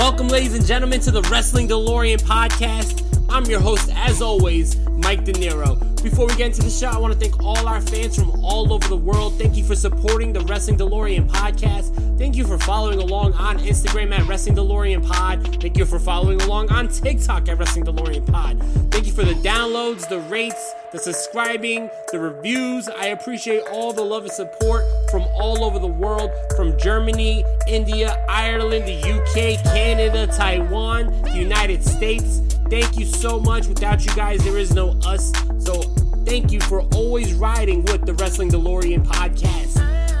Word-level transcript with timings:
Welcome, 0.00 0.28
ladies 0.28 0.54
and 0.54 0.64
gentlemen, 0.64 1.00
to 1.00 1.10
the 1.10 1.20
Wrestling 1.30 1.68
DeLorean 1.68 2.22
podcast. 2.22 3.04
I'm 3.28 3.44
your 3.44 3.60
host, 3.60 3.90
as 3.94 4.22
always, 4.22 4.78
Mike 4.88 5.26
De 5.26 5.32
Niro. 5.34 5.78
Before 6.02 6.26
we 6.26 6.34
get 6.36 6.46
into 6.46 6.62
the 6.62 6.70
show, 6.70 6.88
I 6.88 6.96
want 6.96 7.12
to 7.12 7.20
thank 7.20 7.44
all 7.44 7.68
our 7.68 7.82
fans 7.82 8.16
from 8.16 8.30
all 8.42 8.72
over 8.72 8.88
the 8.88 8.96
world. 8.96 9.38
Thank 9.38 9.58
you 9.58 9.62
for 9.62 9.76
supporting 9.76 10.32
the 10.32 10.40
Wrestling 10.40 10.78
DeLorean 10.78 11.28
podcast. 11.28 11.94
Thank 12.16 12.34
you 12.34 12.46
for 12.46 12.58
following 12.58 12.98
along 12.98 13.34
on 13.34 13.58
Instagram 13.58 14.18
at 14.18 14.26
Wrestling 14.26 14.56
DeLorean 14.56 15.06
Pod. 15.06 15.60
Thank 15.60 15.76
you 15.76 15.84
for 15.84 15.98
following 15.98 16.40
along 16.40 16.72
on 16.72 16.88
TikTok 16.88 17.50
at 17.50 17.58
Wrestling 17.58 17.84
DeLorean 17.84 18.26
Pod. 18.26 18.58
Thank 18.90 19.06
you 19.06 19.12
for 19.12 19.24
the 19.24 19.34
downloads, 19.34 20.08
the 20.08 20.20
rates, 20.20 20.72
the 20.92 20.98
subscribing, 20.98 21.90
the 22.10 22.18
reviews. 22.18 22.88
I 22.88 23.08
appreciate 23.08 23.64
all 23.70 23.92
the 23.92 24.02
love 24.02 24.22
and 24.22 24.32
support 24.32 24.82
from 25.10 25.22
all 25.34 25.64
over 25.64 25.78
the 25.78 25.86
world 25.86 26.30
from 26.56 26.78
Germany, 26.78 27.44
India, 27.66 28.24
Ireland, 28.28 28.86
the 28.86 28.96
UK, 28.96 29.62
Canada, 29.64 30.26
Taiwan, 30.26 31.22
the 31.22 31.36
United 31.36 31.84
States. 31.84 32.40
Thank 32.68 32.96
you 32.96 33.04
so 33.04 33.40
much. 33.40 33.66
Without 33.66 34.04
you 34.04 34.14
guys, 34.14 34.42
there 34.44 34.58
is 34.58 34.72
no 34.74 34.90
us. 35.04 35.32
So 35.58 35.82
thank 36.24 36.52
you 36.52 36.60
for 36.60 36.82
always 36.94 37.34
riding 37.34 37.84
with 37.84 38.06
the 38.06 38.14
Wrestling 38.14 38.50
DeLorean 38.50 39.04
podcast. 39.04 39.70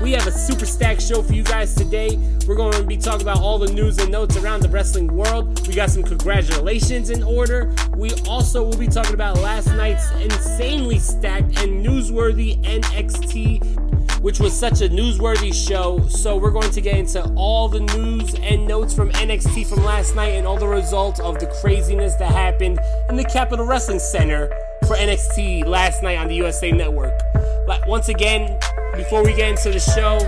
We 0.00 0.12
have 0.12 0.26
a 0.26 0.32
super 0.32 0.64
stacked 0.64 1.02
show 1.02 1.22
for 1.22 1.34
you 1.34 1.42
guys 1.42 1.74
today. 1.74 2.16
We're 2.46 2.56
going 2.56 2.72
to 2.72 2.84
be 2.84 2.96
talking 2.96 3.20
about 3.20 3.40
all 3.40 3.58
the 3.58 3.70
news 3.70 3.98
and 3.98 4.10
notes 4.10 4.34
around 4.36 4.62
the 4.62 4.68
wrestling 4.70 5.08
world. 5.08 5.68
We 5.68 5.74
got 5.74 5.90
some 5.90 6.02
congratulations 6.02 7.10
in 7.10 7.22
order. 7.22 7.70
We 7.94 8.10
also 8.26 8.64
will 8.64 8.78
be 8.78 8.88
talking 8.88 9.12
about 9.12 9.38
last 9.40 9.66
night's 9.66 10.10
insanely 10.12 10.98
stacked 10.98 11.58
and 11.60 11.84
newsworthy 11.84 12.62
NXT, 12.64 13.89
which 14.20 14.38
was 14.38 14.58
such 14.58 14.82
a 14.82 14.88
newsworthy 14.88 15.52
show. 15.52 16.06
So 16.08 16.36
we're 16.36 16.50
going 16.50 16.70
to 16.70 16.80
get 16.80 16.96
into 16.98 17.22
all 17.34 17.68
the 17.68 17.80
news 17.80 18.34
and 18.34 18.66
notes 18.66 18.94
from 18.94 19.10
NXT 19.12 19.66
from 19.66 19.84
last 19.84 20.14
night 20.14 20.30
and 20.30 20.46
all 20.46 20.58
the 20.58 20.68
results 20.68 21.20
of 21.20 21.38
the 21.38 21.46
craziness 21.60 22.14
that 22.16 22.30
happened 22.30 22.78
in 23.08 23.16
the 23.16 23.24
Capitol 23.24 23.66
Wrestling 23.66 23.98
Center 23.98 24.48
for 24.86 24.96
NXT 24.96 25.66
last 25.66 26.02
night 26.02 26.18
on 26.18 26.28
the 26.28 26.34
USA 26.34 26.70
Network. 26.70 27.18
But 27.66 27.86
once 27.88 28.08
again, 28.08 28.58
before 28.94 29.24
we 29.24 29.34
get 29.34 29.50
into 29.50 29.70
the 29.70 29.80
show, 29.80 30.18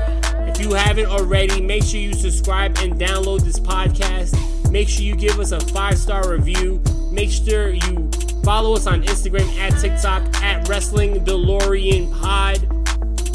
if 0.46 0.60
you 0.60 0.72
haven't 0.72 1.06
already, 1.06 1.60
make 1.60 1.84
sure 1.84 2.00
you 2.00 2.14
subscribe 2.14 2.76
and 2.78 2.94
download 2.94 3.42
this 3.42 3.60
podcast. 3.60 4.38
Make 4.70 4.88
sure 4.88 5.02
you 5.02 5.16
give 5.16 5.38
us 5.38 5.52
a 5.52 5.60
five 5.60 5.98
star 5.98 6.30
review. 6.30 6.82
Make 7.10 7.30
sure 7.30 7.70
you 7.70 8.10
follow 8.42 8.74
us 8.74 8.86
on 8.86 9.02
Instagram 9.02 9.46
at 9.58 9.78
TikTok 9.78 10.42
at 10.42 10.66
Wrestling 10.66 11.24
DeLorean 11.24 12.18
Pod. 12.20 12.81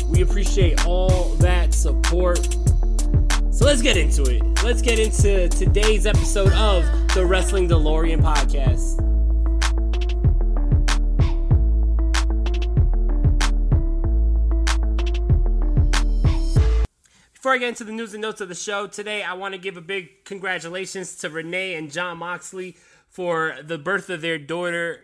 We 0.10 0.22
appreciate 0.22 0.86
all 0.86 1.26
that 1.36 1.74
support. 1.74 2.38
So 3.52 3.66
let's 3.66 3.82
get 3.82 3.98
into 3.98 4.24
it. 4.24 4.42
Let's 4.64 4.82
get 4.82 5.00
into 5.00 5.50
today's 5.50 6.06
episode 6.06 6.54
of 6.54 6.86
the 7.14 7.26
Wrestling 7.26 7.68
DeLorean 7.68 8.22
Podcast. 8.22 8.98
Before 17.34 17.54
I 17.54 17.58
get 17.58 17.70
into 17.70 17.84
the 17.84 17.92
news 17.92 18.14
and 18.14 18.22
notes 18.22 18.42
of 18.42 18.50
the 18.50 18.56
show 18.56 18.88
today, 18.88 19.24
I 19.24 19.34
want 19.34 19.54
to 19.54 19.58
give 19.58 19.76
a 19.76 19.82
big 19.82 20.24
congratulations 20.24 21.16
to 21.18 21.30
Renee 21.30 21.76
and 21.76 21.92
Jon 21.92 22.18
Moxley 22.18 22.78
for 23.10 23.58
the 23.64 23.78
birth 23.78 24.10
of 24.10 24.22
their 24.22 24.38
daughter. 24.38 25.02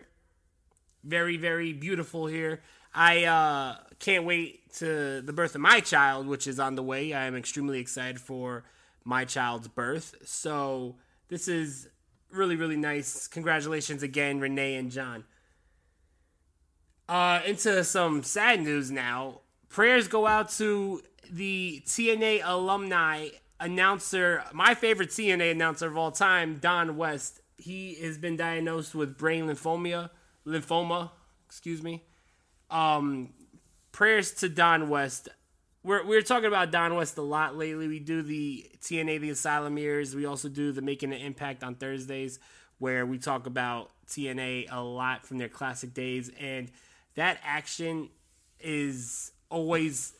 Very, 1.02 1.36
very 1.36 1.72
beautiful 1.72 2.26
here. 2.26 2.62
I 2.94 3.24
uh, 3.24 3.76
can't 3.98 4.24
wait 4.24 4.63
to 4.74 5.20
the 5.22 5.32
birth 5.32 5.54
of 5.54 5.60
my 5.60 5.80
child, 5.80 6.26
which 6.26 6.46
is 6.46 6.58
on 6.58 6.74
the 6.74 6.82
way. 6.82 7.12
I 7.12 7.26
am 7.26 7.36
extremely 7.36 7.78
excited 7.78 8.20
for 8.20 8.64
my 9.04 9.24
child's 9.24 9.68
birth. 9.68 10.14
So 10.24 10.96
this 11.28 11.48
is 11.48 11.88
really, 12.30 12.56
really 12.56 12.76
nice. 12.76 13.28
Congratulations 13.28 14.02
again, 14.02 14.40
Renee 14.40 14.74
and 14.74 14.90
John. 14.90 15.24
Uh, 17.08 17.40
into 17.46 17.84
some 17.84 18.22
sad 18.22 18.62
news 18.62 18.90
now. 18.90 19.40
Prayers 19.68 20.08
go 20.08 20.26
out 20.26 20.50
to 20.52 21.02
the 21.30 21.82
TNA 21.86 22.40
alumni 22.44 23.28
announcer, 23.60 24.44
my 24.52 24.74
favorite 24.74 25.10
TNA 25.10 25.52
announcer 25.52 25.86
of 25.86 25.96
all 25.96 26.10
time, 26.10 26.58
Don 26.58 26.96
West. 26.96 27.40
He 27.56 27.94
has 27.96 28.18
been 28.18 28.36
diagnosed 28.36 28.94
with 28.94 29.16
brain 29.16 29.46
lymphoma, 29.46 30.10
lymphoma, 30.46 31.10
excuse 31.46 31.82
me. 31.82 32.04
Um, 32.70 33.32
prayers 33.94 34.32
to 34.32 34.48
Don 34.48 34.88
West. 34.88 35.28
We're, 35.84 36.04
we're 36.04 36.20
talking 36.20 36.46
about 36.46 36.72
Don 36.72 36.96
West 36.96 37.16
a 37.16 37.22
lot 37.22 37.56
lately. 37.56 37.86
We 37.86 38.00
do 38.00 38.22
the 38.22 38.68
TNA 38.80 39.20
The 39.20 39.30
Asylum 39.30 39.78
years. 39.78 40.16
We 40.16 40.26
also 40.26 40.48
do 40.48 40.72
the 40.72 40.82
Making 40.82 41.12
an 41.12 41.20
Impact 41.20 41.62
on 41.62 41.76
Thursdays, 41.76 42.40
where 42.78 43.06
we 43.06 43.18
talk 43.18 43.46
about 43.46 43.90
TNA 44.08 44.66
a 44.72 44.82
lot 44.82 45.24
from 45.24 45.38
their 45.38 45.48
classic 45.48 45.94
days. 45.94 46.28
And 46.40 46.72
that 47.14 47.38
action 47.44 48.10
is 48.58 49.30
always 49.48 50.14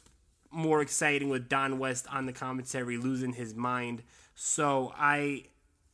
more 0.53 0.81
exciting 0.81 1.29
with 1.29 1.49
Don 1.49 1.81
West 1.81 2.07
on 2.13 2.27
the 2.27 2.33
commentary 2.33 2.97
losing 2.97 3.33
his 3.33 3.57
mind. 3.57 4.05
So 4.37 4.93
I 4.97 5.47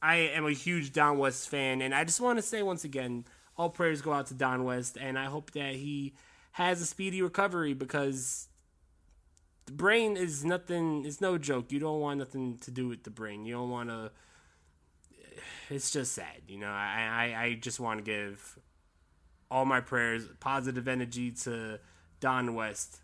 I 0.03 0.17
am 0.17 0.45
a 0.45 0.53
huge 0.53 0.93
Don 0.93 1.17
West 1.17 1.49
fan 1.49 1.81
and 1.81 1.95
I 1.95 2.05
just 2.05 2.21
want 2.21 2.39
to 2.39 2.43
say 2.43 2.63
once 2.63 2.85
again 2.85 3.25
all 3.57 3.71
prayers 3.71 4.03
go 4.03 4.13
out 4.13 4.27
to 4.27 4.35
Don 4.35 4.65
West 4.65 4.99
and 5.01 5.19
I 5.19 5.27
hope 5.27 5.53
that 5.53 5.75
he 5.75 6.15
has 6.53 6.81
a 6.81 6.87
speedy 6.87 7.23
recovery 7.23 7.75
because 7.75 8.49
the 9.67 9.73
brain 9.73 10.17
is 10.17 10.45
nothing 10.45 11.05
it's 11.05 11.21
no 11.21 11.39
joke. 11.39 11.73
You 11.73 11.81
don't 11.81 12.01
want 12.01 12.19
nothing 12.19 12.59
to 12.59 12.71
do 12.71 12.89
with 12.89 13.05
the 13.05 13.11
brain. 13.11 13.45
You 13.45 13.55
don't 13.55 13.71
want 13.71 13.89
to 13.89 14.11
it's 15.69 15.91
just 15.91 16.13
sad, 16.13 16.43
you 16.49 16.59
know. 16.59 16.71
I 16.71 17.33
I, 17.37 17.43
I 17.43 17.55
just 17.55 17.81
want 17.81 17.99
to 17.99 18.05
give 18.05 18.59
all 19.51 19.65
my 19.65 19.81
prayers, 19.81 20.29
positive 20.39 20.87
energy 20.87 21.33
to 21.33 21.79
Don 22.21 22.55
West 22.55 23.01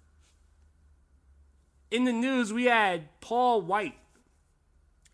in 1.91 2.05
the 2.05 2.13
news, 2.13 2.53
we 2.53 2.65
had 2.65 3.21
Paul 3.21 3.63
White. 3.63 3.95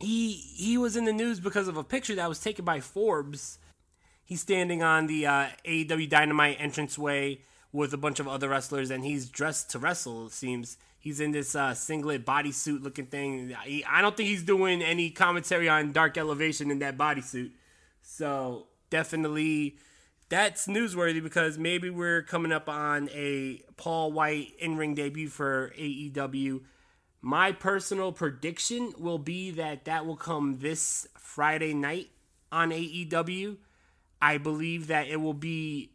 He 0.01 0.33
he 0.33 0.77
was 0.77 0.97
in 0.97 1.05
the 1.05 1.13
news 1.13 1.39
because 1.39 1.69
of 1.69 1.77
a 1.77 1.85
picture 1.85 2.15
that 2.17 2.29
was 2.29 2.41
taken 2.41 2.65
by 2.65 2.81
Forbes. 2.81 3.59
He's 4.25 4.41
standing 4.41 4.83
on 4.83 5.07
the 5.07 5.27
uh, 5.27 5.47
AEW 5.65 6.09
Dynamite 6.09 6.59
entranceway 6.59 7.41
with 7.73 7.95
a 7.95 7.97
bunch 7.97 8.21
of 8.21 8.29
other 8.29 8.49
wrestlers, 8.49 8.91
and 8.91 9.05
he's 9.05 9.29
dressed 9.29 9.71
to 9.71 9.79
wrestle. 9.79 10.27
It 10.27 10.33
seems 10.33 10.77
he's 10.99 11.21
in 11.21 11.33
this 11.33 11.55
uh, 11.55 11.75
singlet 11.75 12.27
bodysuit 12.27 12.83
looking 12.83 13.07
thing. 13.07 13.55
I 13.89 14.03
don't 14.03 14.17
think 14.17 14.29
he's 14.29 14.43
doing 14.43 14.83
any 14.83 15.11
commentary 15.11 15.69
on 15.69 15.93
Dark 15.93 16.19
Elevation 16.19 16.71
in 16.71 16.81
that 16.81 16.99
bodysuit. 16.99 17.53
So 18.03 18.67
definitely 18.91 19.77
that's 20.29 20.67
newsworthy 20.67 21.23
because 21.23 21.59
maybe 21.59 21.91
we're 21.91 22.23
coming 22.23 22.53
up 22.53 22.69
on 22.69 23.09
a 23.13 23.63
Paul 23.77 24.13
White 24.13 24.55
in 24.59 24.77
ring 24.77 24.95
debut 24.95 25.29
for 25.29 25.73
AEW. 25.79 26.61
My 27.21 27.53
personal 27.53 28.13
prediction 28.13 28.93
will 28.99 29.19
be 29.19 29.51
that 29.53 29.85
that 29.85 30.05
will 30.05 30.17
come 30.17 30.59
this 30.59 31.07
Friday 31.17 31.73
night 31.73 32.09
on 32.51 32.71
AEW. 32.71 33.57
I 34.21 34.39
believe 34.39 34.89
that 34.89 35.07
it 35.07 35.21
will 35.21 35.35
be 35.35 35.92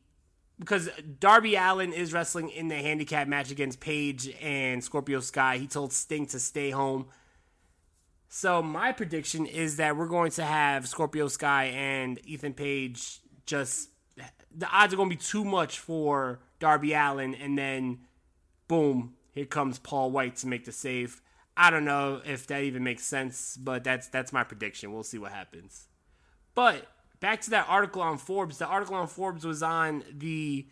because 0.59 0.89
Darby 1.19 1.55
Allin 1.55 1.93
is 1.93 2.13
wrestling 2.13 2.49
in 2.49 2.67
the 2.67 2.75
handicap 2.75 3.27
match 3.27 3.51
against 3.51 3.79
Page 3.79 4.33
and 4.41 4.83
Scorpio 4.83 5.19
Sky. 5.19 5.57
He 5.57 5.67
told 5.67 5.93
Sting 5.93 6.25
to 6.27 6.39
stay 6.39 6.71
home. 6.71 7.07
So 8.29 8.61
my 8.61 8.91
prediction 8.91 9.45
is 9.45 9.77
that 9.77 9.95
we're 9.95 10.07
going 10.07 10.31
to 10.31 10.43
have 10.43 10.87
Scorpio 10.87 11.27
Sky 11.27 11.65
and 11.65 12.19
Ethan 12.25 12.53
Page 12.53 13.19
just 13.45 13.89
the 14.55 14.67
odds 14.71 14.93
are 14.93 14.97
going 14.97 15.09
to 15.09 15.15
be 15.15 15.21
too 15.21 15.45
much 15.45 15.79
for 15.79 16.39
Darby 16.59 16.93
Allin 16.93 17.35
and 17.35 17.57
then 17.57 17.99
boom, 18.67 19.13
here 19.31 19.45
comes 19.45 19.79
Paul 19.79 20.11
White 20.11 20.35
to 20.37 20.47
make 20.47 20.65
the 20.65 20.71
save. 20.71 21.21
I 21.55 21.69
don't 21.69 21.85
know 21.85 22.21
if 22.25 22.47
that 22.47 22.63
even 22.63 22.83
makes 22.83 23.03
sense, 23.03 23.57
but 23.57 23.83
that's 23.83 24.07
that's 24.07 24.33
my 24.33 24.43
prediction. 24.43 24.93
We'll 24.93 25.03
see 25.03 25.17
what 25.17 25.31
happens. 25.31 25.87
But 26.53 26.87
back 27.19 27.41
to 27.41 27.49
that 27.51 27.65
article 27.67 28.01
on 28.01 28.17
Forbes. 28.17 28.57
The 28.57 28.67
article 28.67 28.95
on 28.95 29.07
Forbes 29.07 29.45
was 29.45 29.63
on 29.63 30.03
the. 30.11 30.67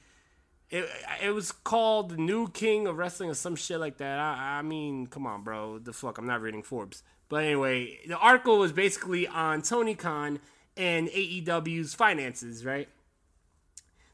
It, 0.69 0.89
it 1.24 1.30
was 1.30 1.51
called 1.51 2.09
the 2.09 2.18
new 2.18 2.47
king 2.50 2.88
of 2.88 2.97
wrestling 2.97 3.30
or 3.30 3.36
some 3.36 3.56
shit 3.56 3.80
like 3.80 3.97
that. 3.97 4.18
I, 4.18 4.59
I 4.59 4.62
mean, 4.63 5.07
come 5.07 5.27
on, 5.27 5.44
bro. 5.44 5.77
The 5.77 5.94
fuck, 5.94 6.18
I'm 6.18 6.25
not 6.25 6.42
reading 6.42 6.63
Forbes. 6.63 7.03
But 7.30 7.44
anyway, 7.44 8.00
the 8.07 8.18
article 8.18 8.57
was 8.57 8.71
basically 8.71 9.27
on 9.27 9.62
Tony 9.62 9.95
Khan 9.95 10.39
and 10.75 11.07
AEW's 11.09 11.94
finances, 11.94 12.65
right? 12.65 12.89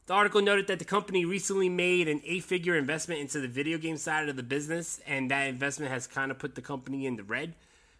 The 0.06 0.14
article 0.14 0.42
noted 0.42 0.66
that 0.66 0.78
the 0.78 0.84
company 0.84 1.24
recently 1.24 1.68
made 1.68 2.08
an 2.08 2.20
eight 2.24 2.44
figure 2.44 2.76
investment 2.76 3.20
into 3.20 3.40
the 3.40 3.48
video 3.48 3.78
game 3.78 3.96
side 3.96 4.28
of 4.28 4.36
the 4.36 4.42
business, 4.42 5.00
and 5.06 5.30
that 5.30 5.48
investment 5.48 5.92
has 5.92 6.06
kind 6.06 6.30
of 6.30 6.38
put 6.38 6.54
the 6.54 6.62
company 6.62 7.06
in 7.06 7.16
the 7.16 7.22
red. 7.22 7.54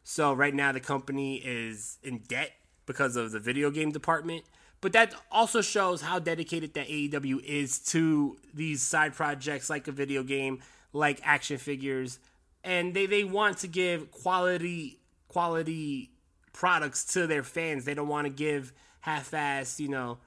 So, 0.05 0.33
right 0.33 0.55
now, 0.55 0.73
the 0.73 0.81
company 0.81 1.37
is 1.37 1.99
in 2.03 2.19
debt 2.19 2.53
because 2.93 3.17
of 3.17 3.33
the 3.33 3.41
video 3.41 3.71
game 3.71 3.91
department. 3.91 4.45
But 4.81 4.93
that 4.93 5.15
also 5.31 5.63
shows 5.63 6.03
how 6.03 6.19
dedicated 6.19 6.75
that 6.75 6.89
AEW 6.89 7.43
is 7.45 7.79
to 7.91 8.37
these 8.53 8.83
side 8.83 9.15
projects 9.15 9.71
like 9.71 9.89
a 9.89 9.93
video 9.93 10.23
game, 10.23 10.61
like 10.93 11.21
action 11.23 11.59
figures. 11.59 12.19
And 12.65 12.93
they, 12.93 13.07
they 13.07 13.25
want 13.25 13.59
to 13.59 13.69
give 13.69 14.11
quality 14.11 14.99
quality 15.29 16.11
products 16.53 17.05
to 17.15 17.27
their 17.27 17.43
fans. 17.43 17.85
They 17.85 17.95
don't 17.95 18.09
want 18.09 18.27
to 18.27 18.33
give 18.33 18.73
half 19.01 19.33
ass, 19.33 19.81
you 19.81 19.89
know, 19.89 20.19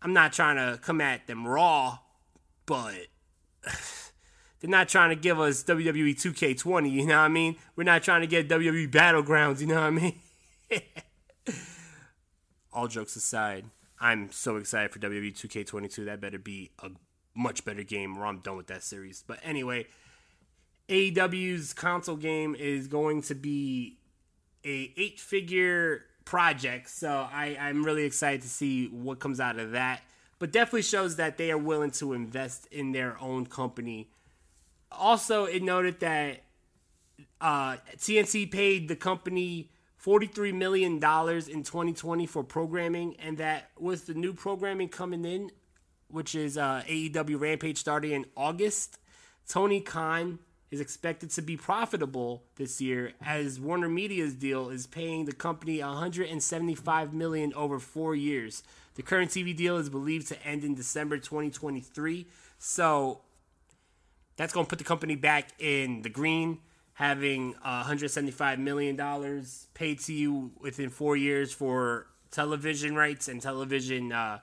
I'm 0.00 0.12
not 0.12 0.32
trying 0.32 0.56
to 0.56 0.78
come 0.78 1.00
at 1.00 1.26
them 1.26 1.46
raw, 1.46 1.98
but 2.66 2.94
they're 4.60 4.70
not 4.70 4.88
trying 4.88 5.10
to 5.10 5.16
give 5.16 5.40
us 5.40 5.64
WWE 5.64 6.14
2K20, 6.14 6.90
you 6.90 7.06
know 7.06 7.16
what 7.16 7.24
I 7.24 7.28
mean? 7.28 7.56
We're 7.74 7.84
not 7.84 8.02
trying 8.04 8.20
to 8.20 8.26
get 8.26 8.48
WWE 8.48 8.90
Battlegrounds, 8.90 9.60
you 9.60 9.66
know 9.66 9.74
what 9.74 9.84
I 9.84 9.90
mean? 9.90 10.20
All 12.72 12.88
jokes 12.88 13.16
aside, 13.16 13.66
I'm 14.00 14.30
so 14.30 14.56
excited 14.56 14.92
for 14.92 14.98
WWE 14.98 15.32
2K22. 15.32 16.04
That 16.04 16.20
better 16.20 16.38
be 16.38 16.70
a 16.82 16.90
much 17.34 17.64
better 17.64 17.82
game 17.82 18.18
or 18.18 18.26
I'm 18.26 18.40
done 18.40 18.56
with 18.56 18.66
that 18.68 18.82
series. 18.82 19.24
But 19.26 19.38
anyway, 19.42 19.86
AEW's 20.88 21.72
console 21.72 22.16
game 22.16 22.54
is 22.54 22.86
going 22.88 23.22
to 23.22 23.34
be 23.34 23.98
a 24.64 24.92
eight 24.96 25.20
figure 25.20 26.04
project. 26.24 26.90
So 26.90 27.28
I, 27.32 27.56
I'm 27.60 27.84
really 27.84 28.04
excited 28.04 28.42
to 28.42 28.48
see 28.48 28.86
what 28.88 29.18
comes 29.18 29.40
out 29.40 29.58
of 29.58 29.72
that. 29.72 30.02
But 30.38 30.52
definitely 30.52 30.82
shows 30.82 31.16
that 31.16 31.36
they 31.36 31.50
are 31.50 31.58
willing 31.58 31.90
to 31.92 32.12
invest 32.12 32.66
in 32.70 32.92
their 32.92 33.16
own 33.20 33.46
company. 33.46 34.10
Also, 34.92 35.44
it 35.46 35.62
noted 35.62 36.00
that 36.00 36.42
uh, 37.40 37.76
TNT 37.96 38.50
paid 38.50 38.88
the 38.88 38.96
company 38.96 39.70
$43 40.04 40.54
million 40.54 40.94
in 40.94 41.00
2020 41.00 42.26
for 42.26 42.44
programming, 42.44 43.16
and 43.18 43.38
that 43.38 43.70
with 43.78 44.06
the 44.06 44.14
new 44.14 44.32
programming 44.32 44.88
coming 44.88 45.24
in, 45.24 45.50
which 46.08 46.34
is 46.34 46.56
uh, 46.56 46.82
AEW 46.86 47.40
Rampage 47.40 47.78
starting 47.78 48.12
in 48.12 48.26
August, 48.36 48.98
Tony 49.48 49.80
Khan 49.80 50.38
is 50.70 50.80
expected 50.80 51.30
to 51.30 51.42
be 51.42 51.56
profitable 51.56 52.44
this 52.56 52.80
year 52.80 53.12
as 53.24 53.58
Warner 53.58 53.88
Media's 53.88 54.34
deal 54.34 54.68
is 54.68 54.86
paying 54.86 55.24
the 55.24 55.32
company 55.32 55.80
175 55.80 57.14
million 57.14 57.52
over 57.54 57.78
4 57.78 58.14
years. 58.14 58.62
The 58.94 59.02
current 59.02 59.30
TV 59.30 59.56
deal 59.56 59.78
is 59.78 59.88
believed 59.88 60.28
to 60.28 60.46
end 60.46 60.64
in 60.64 60.74
December 60.74 61.18
2023. 61.18 62.26
So 62.58 63.22
that's 64.36 64.52
going 64.52 64.66
to 64.66 64.70
put 64.70 64.78
the 64.78 64.84
company 64.84 65.16
back 65.16 65.48
in 65.58 66.02
the 66.02 66.10
green 66.10 66.58
having 66.98 67.52
175 67.62 68.58
million 68.58 68.96
dollars 68.96 69.68
paid 69.72 70.00
to 70.00 70.12
you 70.12 70.50
within 70.58 70.90
4 70.90 71.16
years 71.16 71.52
for 71.52 72.08
television 72.32 72.96
rights 72.96 73.28
and 73.28 73.40
television 73.40 74.10
uh, 74.10 74.40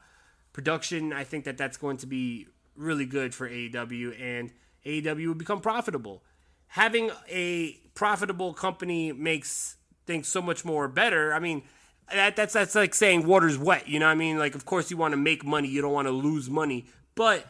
production. 0.54 1.12
I 1.12 1.26
think 1.26 1.44
that 1.44 1.58
that's 1.58 1.76
going 1.76 1.98
to 1.98 2.08
be 2.08 2.48
really 2.78 3.06
good 3.06 3.36
for 3.36 3.50
AEW 3.50 4.18
and 4.22 4.54
AEW 4.86 5.28
will 5.28 5.34
become 5.34 5.60
profitable. 5.60 6.24
Having 6.68 7.12
a 7.30 7.74
profitable 7.94 8.54
company 8.54 9.12
makes 9.12 9.76
things 10.06 10.30
so 10.30 10.42
much 10.42 10.64
more 10.64 10.88
better. 10.88 11.34
I 11.34 11.40
mean, 11.40 11.62
that, 12.10 12.38
that's 12.38 12.54
that's 12.54 12.74
like 12.74 12.94
saying 12.94 13.28
water's 13.28 13.58
wet. 13.58 13.90
You 13.90 14.00
know 14.00 14.06
what 14.06 14.14
I 14.14 14.16
mean? 14.16 14.40
Like, 14.40 14.56
of 14.56 14.64
course, 14.64 14.90
you 14.90 14.96
want 14.96 15.12
to 15.12 15.18
make 15.18 15.44
money. 15.44 15.68
You 15.68 15.82
don't 15.82 15.92
want 15.92 16.08
to 16.08 16.14
lose 16.14 16.50
money. 16.50 16.86
But 17.16 17.46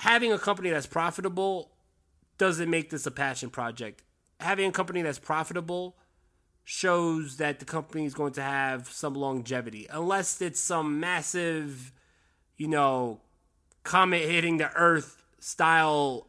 having 0.00 0.32
a 0.32 0.38
company 0.40 0.70
that's 0.70 0.86
profitable 0.86 1.70
doesn't 2.38 2.70
make 2.70 2.90
this 2.90 3.06
a 3.06 3.10
passion 3.10 3.50
project. 3.50 4.02
Having 4.40 4.70
a 4.70 4.72
company 4.72 5.02
that's 5.02 5.18
profitable 5.18 5.96
shows 6.64 7.36
that 7.36 7.58
the 7.58 7.64
company 7.64 8.04
is 8.04 8.14
going 8.14 8.32
to 8.32 8.42
have 8.42 8.88
some 8.88 9.14
longevity, 9.14 9.86
unless 9.90 10.40
it's 10.42 10.60
some 10.60 10.98
massive, 10.98 11.92
you 12.56 12.66
know, 12.66 13.20
comet 13.84 14.22
hitting 14.22 14.56
the 14.56 14.72
Earth 14.72 15.22
style 15.38 16.26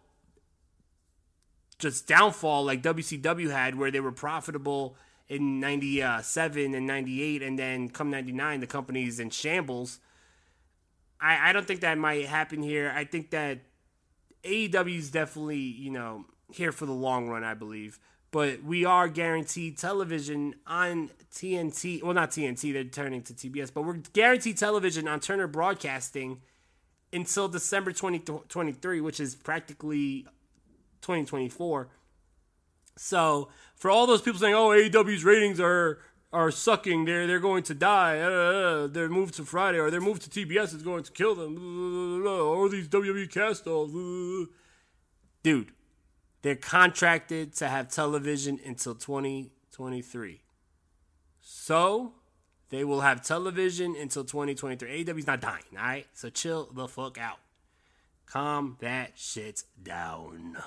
just 1.80 2.07
downfall 2.07 2.65
like 2.65 2.81
WCW 2.81 3.51
had, 3.51 3.75
where 3.75 3.92
they 3.92 4.00
were 4.00 4.12
profitable 4.12 4.95
in 5.27 5.59
97 5.59 6.74
and 6.74 6.88
98, 6.88 7.42
and 7.42 7.59
then 7.59 7.89
come 7.89 8.09
99, 8.09 8.59
the 8.59 8.68
company's 8.68 9.19
in 9.19 9.30
shambles. 9.30 10.00
I, 11.19 11.50
I 11.50 11.54
don't 11.54 11.65
think 11.65 11.81
that 11.81 11.98
might 11.98 12.25
happen 12.25 12.62
here. 12.62 12.94
I 12.95 13.04
think 13.04 13.31
that 13.31 13.59
AEW 14.44 14.98
is 14.98 15.12
definitely, 15.12 15.60
you 15.60 15.92
know, 15.92 16.25
here 16.51 16.72
for 16.72 16.86
the 16.86 16.94
long 16.94 17.28
run, 17.28 17.44
I 17.44 17.54
believe. 17.54 18.00
But 18.31 18.63
we 18.63 18.86
are 18.86 19.07
guaranteed 19.07 19.78
television 19.78 20.56
on 20.66 21.10
TNT. 21.34 22.04
Well, 22.04 22.13
not 22.13 22.31
TNT, 22.31 22.74
they're 22.74 22.84
turning 22.84 23.24
to 23.24 23.34
TBS, 23.34 23.74
but 23.74 23.84
we're 23.84 24.01
guaranteed 24.13 24.57
television 24.57 25.07
on 25.07 25.19
Turner 25.19 25.48
Broadcasting 25.48 26.42
until 27.13 27.48
December 27.48 27.92
2023, 27.92 29.01
which 29.01 29.19
is 29.19 29.36
practically 29.36 30.24
2024. 31.01 31.90
So 32.98 33.50
for 33.75 33.90
all 33.90 34.07
those 34.07 34.22
people 34.22 34.40
saying, 34.40 34.56
"Oh, 34.56 34.69
AEW's 34.69 35.24
ratings 35.24 35.60
are 35.60 36.00
are 36.31 36.52
sucking. 36.52 37.06
They're 37.06 37.28
they're 37.28 37.40
going 37.40 37.64
to 37.64 37.74
die. 37.74 38.19
Uh, 38.19 38.88
they're 38.88 39.10
moved 39.10 39.36
to 39.36 39.46
Friday 39.46 39.80
or 39.80 39.90
they're 39.90 40.02
moved 40.02 40.22
to 40.24 40.30
TBS 40.30 40.76
is 40.76 40.84
going 40.84 41.04
to 41.04 41.12
kill 41.12 41.36
them. 41.36 42.26
Or 42.26 42.69
these 42.69 42.88
WWE 42.88 43.31
cast. 43.31 43.66
Dude, 45.44 45.72
they're 46.42 46.56
contracted 46.56 47.54
to 47.56 47.68
have 47.68 47.90
television 47.90 48.60
until 48.66 48.96
2023. 48.96 50.42
So 51.40 52.14
they 52.69 52.84
will 52.84 53.02
have 53.02 53.22
television 53.22 53.96
until 53.96 54.24
2023. 54.24 55.06
AEW's 55.06 55.28
not 55.28 55.40
dying, 55.40 55.64
all 55.78 55.84
right? 55.84 56.07
So 56.14 56.30
chill 56.30 56.69
the 56.74 56.88
fuck 56.88 57.18
out. 57.18 57.40
Calm 58.26 58.76
that 58.81 59.14
shit 59.16 59.64
down. 59.81 60.57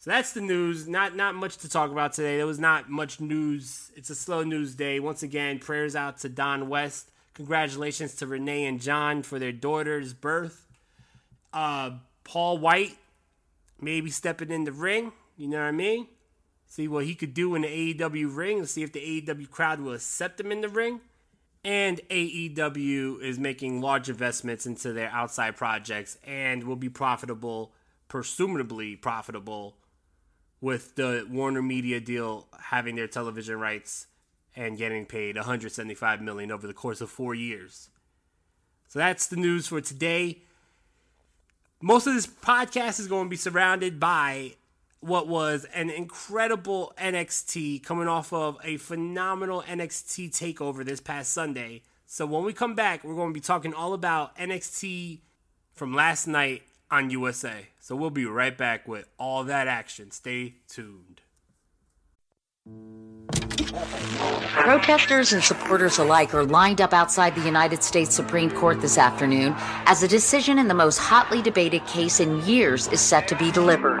So 0.00 0.10
that's 0.10 0.32
the 0.32 0.40
news. 0.40 0.88
Not 0.88 1.14
not 1.14 1.34
much 1.34 1.58
to 1.58 1.68
talk 1.68 1.90
about 1.90 2.14
today. 2.14 2.38
There 2.38 2.46
was 2.46 2.58
not 2.58 2.88
much 2.88 3.20
news. 3.20 3.92
It's 3.94 4.08
a 4.08 4.14
slow 4.14 4.42
news 4.42 4.74
day. 4.74 4.98
Once 4.98 5.22
again, 5.22 5.58
prayers 5.58 5.94
out 5.94 6.18
to 6.20 6.30
Don 6.30 6.70
West. 6.70 7.10
Congratulations 7.34 8.14
to 8.16 8.26
Renee 8.26 8.64
and 8.64 8.80
John 8.80 9.22
for 9.22 9.38
their 9.38 9.52
daughter's 9.52 10.14
birth. 10.14 10.66
Uh, 11.52 11.98
Paul 12.24 12.56
White 12.56 12.96
maybe 13.78 14.08
stepping 14.08 14.50
in 14.50 14.64
the 14.64 14.72
ring. 14.72 15.12
You 15.36 15.48
know 15.48 15.58
what 15.58 15.66
I 15.66 15.72
mean? 15.72 16.06
See 16.66 16.88
what 16.88 17.04
he 17.04 17.14
could 17.14 17.34
do 17.34 17.54
in 17.54 17.62
the 17.62 17.94
AEW 17.94 18.34
ring. 18.34 18.64
See 18.64 18.82
if 18.82 18.92
the 18.92 19.00
AEW 19.00 19.50
crowd 19.50 19.80
will 19.80 19.92
accept 19.92 20.40
him 20.40 20.50
in 20.50 20.62
the 20.62 20.68
ring. 20.70 21.00
And 21.62 22.00
AEW 22.08 23.20
is 23.20 23.38
making 23.38 23.82
large 23.82 24.08
investments 24.08 24.64
into 24.64 24.94
their 24.94 25.10
outside 25.10 25.56
projects 25.56 26.16
and 26.24 26.64
will 26.64 26.76
be 26.76 26.88
profitable, 26.88 27.72
presumably 28.08 28.96
profitable 28.96 29.76
with 30.60 30.94
the 30.96 31.26
Warner 31.30 31.62
Media 31.62 32.00
deal 32.00 32.46
having 32.60 32.96
their 32.96 33.08
television 33.08 33.58
rights 33.58 34.06
and 34.54 34.76
getting 34.76 35.06
paid 35.06 35.36
175 35.36 36.20
million 36.20 36.50
over 36.50 36.66
the 36.66 36.74
course 36.74 37.00
of 37.00 37.10
4 37.10 37.34
years. 37.34 37.88
So 38.88 38.98
that's 38.98 39.26
the 39.26 39.36
news 39.36 39.68
for 39.68 39.80
today. 39.80 40.42
Most 41.80 42.06
of 42.06 42.14
this 42.14 42.26
podcast 42.26 43.00
is 43.00 43.06
going 43.06 43.26
to 43.26 43.30
be 43.30 43.36
surrounded 43.36 43.98
by 43.98 44.56
what 44.98 45.28
was 45.28 45.64
an 45.72 45.88
incredible 45.88 46.92
NXT 46.98 47.82
coming 47.82 48.06
off 48.06 48.32
of 48.32 48.58
a 48.62 48.76
phenomenal 48.76 49.62
NXT 49.62 50.28
takeover 50.30 50.84
this 50.84 51.00
past 51.00 51.32
Sunday. 51.32 51.82
So 52.04 52.26
when 52.26 52.44
we 52.44 52.52
come 52.52 52.74
back, 52.74 53.02
we're 53.02 53.14
going 53.14 53.30
to 53.30 53.34
be 53.34 53.40
talking 53.40 53.72
all 53.72 53.94
about 53.94 54.36
NXT 54.36 55.20
from 55.72 55.94
last 55.94 56.26
night 56.26 56.64
on 56.90 57.10
USA. 57.10 57.68
So 57.78 57.96
we'll 57.96 58.10
be 58.10 58.26
right 58.26 58.56
back 58.56 58.88
with 58.88 59.08
all 59.18 59.44
that 59.44 59.68
action. 59.68 60.10
Stay 60.10 60.54
tuned. 60.68 61.20
Protesters 64.50 65.32
and 65.32 65.42
supporters 65.42 65.98
alike 65.98 66.34
are 66.34 66.44
lined 66.44 66.80
up 66.80 66.92
outside 66.92 67.34
the 67.34 67.44
United 67.44 67.82
States 67.82 68.14
Supreme 68.14 68.50
Court 68.50 68.80
this 68.80 68.98
afternoon 68.98 69.54
as 69.86 70.02
a 70.02 70.08
decision 70.08 70.58
in 70.58 70.68
the 70.68 70.74
most 70.74 70.98
hotly 70.98 71.40
debated 71.40 71.86
case 71.86 72.20
in 72.20 72.44
years 72.44 72.88
is 72.88 73.00
set 73.00 73.28
to 73.28 73.36
be 73.36 73.50
delivered. 73.50 74.00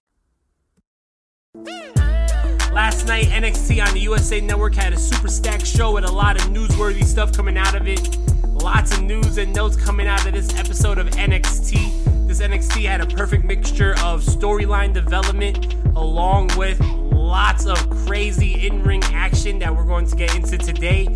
Last 2.91 3.07
night, 3.07 3.27
NXT 3.27 3.87
on 3.87 3.93
the 3.93 4.01
USA 4.01 4.41
Network 4.41 4.75
had 4.75 4.91
a 4.91 4.99
super 4.99 5.29
stacked 5.29 5.65
show 5.65 5.93
with 5.93 6.03
a 6.03 6.11
lot 6.11 6.35
of 6.35 6.51
newsworthy 6.51 7.05
stuff 7.05 7.31
coming 7.31 7.57
out 7.57 7.73
of 7.73 7.87
it. 7.87 8.17
Lots 8.43 8.91
of 8.91 9.03
news 9.03 9.37
and 9.37 9.55
notes 9.55 9.77
coming 9.77 10.07
out 10.07 10.25
of 10.27 10.33
this 10.33 10.53
episode 10.59 10.97
of 10.97 11.07
NXT. 11.11 12.27
This 12.27 12.41
NXT 12.41 12.83
had 12.83 12.99
a 12.99 13.05
perfect 13.05 13.45
mixture 13.45 13.93
of 14.03 14.21
storyline 14.21 14.93
development 14.93 15.73
along 15.95 16.49
with 16.57 16.81
lots 16.81 17.65
of 17.65 17.77
crazy 18.05 18.67
in 18.67 18.83
ring 18.83 19.01
action 19.13 19.57
that 19.59 19.73
we're 19.73 19.85
going 19.85 20.05
to 20.05 20.15
get 20.17 20.35
into 20.35 20.57
today. 20.57 21.07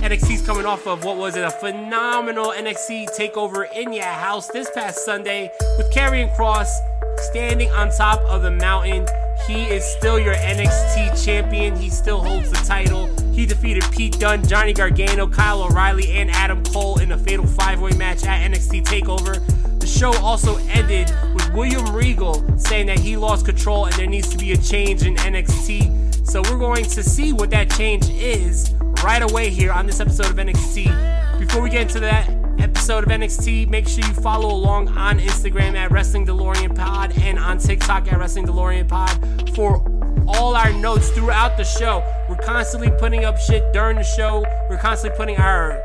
NXT's 0.00 0.40
coming 0.46 0.64
off 0.64 0.86
of 0.86 1.04
what 1.04 1.18
was 1.18 1.36
it, 1.36 1.44
a 1.44 1.50
phenomenal 1.50 2.52
NXT 2.52 3.14
takeover 3.14 3.70
in 3.76 3.92
your 3.92 4.04
house 4.04 4.48
this 4.48 4.70
past 4.70 5.04
Sunday 5.04 5.50
with 5.76 5.92
Karrion 5.92 6.34
Kross 6.34 6.70
standing 7.18 7.70
on 7.70 7.90
top 7.90 8.20
of 8.22 8.42
the 8.42 8.50
mountain. 8.50 9.06
He 9.46 9.64
is 9.64 9.84
still 9.84 10.18
your 10.18 10.34
NXT 10.34 11.24
champion. 11.24 11.76
He 11.76 11.90
still 11.90 12.22
holds 12.22 12.50
the 12.50 12.56
title. 12.56 13.06
He 13.32 13.46
defeated 13.46 13.84
Pete 13.92 14.18
Dunne, 14.18 14.46
Johnny 14.46 14.72
Gargano, 14.72 15.28
Kyle 15.28 15.62
O'Reilly, 15.62 16.12
and 16.12 16.30
Adam 16.30 16.62
Cole 16.64 16.98
in 17.00 17.12
a 17.12 17.18
fatal 17.18 17.46
five 17.46 17.80
way 17.80 17.92
match 17.92 18.24
at 18.24 18.50
NXT 18.50 18.84
TakeOver. 18.84 19.80
The 19.80 19.86
show 19.86 20.12
also 20.18 20.56
ended 20.68 21.10
with 21.34 21.52
William 21.54 21.94
Regal 21.94 22.44
saying 22.58 22.86
that 22.86 22.98
he 22.98 23.16
lost 23.16 23.46
control 23.46 23.86
and 23.86 23.94
there 23.94 24.06
needs 24.06 24.28
to 24.30 24.38
be 24.38 24.52
a 24.52 24.56
change 24.56 25.02
in 25.02 25.14
NXT. 25.16 26.26
So 26.26 26.42
we're 26.42 26.58
going 26.58 26.84
to 26.84 27.02
see 27.02 27.32
what 27.32 27.50
that 27.50 27.70
change 27.70 28.08
is 28.10 28.74
right 29.02 29.22
away 29.22 29.50
here 29.50 29.72
on 29.72 29.86
this 29.86 30.00
episode 30.00 30.26
of 30.26 30.36
NXT. 30.36 31.38
Before 31.38 31.62
we 31.62 31.70
get 31.70 31.82
into 31.82 32.00
that, 32.00 32.37
episode 32.58 33.04
of 33.04 33.10
NXT. 33.10 33.68
Make 33.68 33.88
sure 33.88 34.04
you 34.04 34.14
follow 34.14 34.54
along 34.54 34.88
on 34.88 35.18
Instagram 35.18 35.76
at 35.76 35.90
Wrestling 35.90 36.26
DeLorean 36.26 36.74
Pod 36.76 37.12
and 37.18 37.38
on 37.38 37.58
TikTok 37.58 38.10
at 38.12 38.18
Wrestling 38.18 38.46
DeLorean 38.46 38.88
Pod 38.88 39.54
for 39.54 39.82
all 40.26 40.54
our 40.54 40.72
notes 40.72 41.10
throughout 41.10 41.56
the 41.56 41.64
show. 41.64 42.02
We're 42.28 42.36
constantly 42.36 42.90
putting 42.98 43.24
up 43.24 43.38
shit 43.38 43.72
during 43.72 43.96
the 43.96 44.04
show. 44.04 44.44
We're 44.68 44.78
constantly 44.78 45.16
putting 45.16 45.36
our 45.36 45.82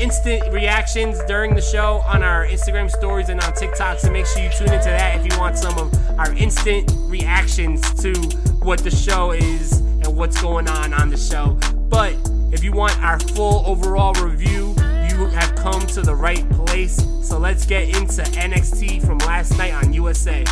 instant 0.00 0.52
reactions 0.52 1.18
during 1.26 1.54
the 1.54 1.62
show 1.62 2.02
on 2.06 2.22
our 2.22 2.46
Instagram 2.46 2.90
stories 2.90 3.28
and 3.28 3.40
on 3.40 3.52
TikTok. 3.54 3.98
So 3.98 4.10
make 4.10 4.26
sure 4.26 4.42
you 4.42 4.50
tune 4.50 4.72
into 4.72 4.84
that 4.84 5.18
if 5.18 5.32
you 5.32 5.38
want 5.38 5.58
some 5.58 5.76
of 5.78 6.18
our 6.18 6.32
instant 6.34 6.90
reactions 7.06 7.80
to 8.02 8.12
what 8.60 8.80
the 8.80 8.90
show 8.90 9.32
is 9.32 9.80
and 9.80 10.16
what's 10.16 10.40
going 10.40 10.68
on 10.68 10.92
on 10.92 11.10
the 11.10 11.16
show. 11.16 11.58
But 11.88 12.14
if 12.52 12.62
you 12.62 12.72
want 12.72 13.00
our 13.02 13.18
full 13.18 13.64
overall 13.66 14.14
review, 14.14 14.74
you 15.18 15.26
have 15.26 15.52
come 15.56 15.84
to 15.84 16.00
the 16.00 16.14
right 16.14 16.48
place. 16.50 16.96
So 17.22 17.38
let's 17.40 17.66
get 17.66 17.88
into 17.88 18.22
NXT 18.22 19.04
from 19.04 19.18
last 19.18 19.58
night 19.58 19.74
on 19.74 19.92
USA. 19.92 20.44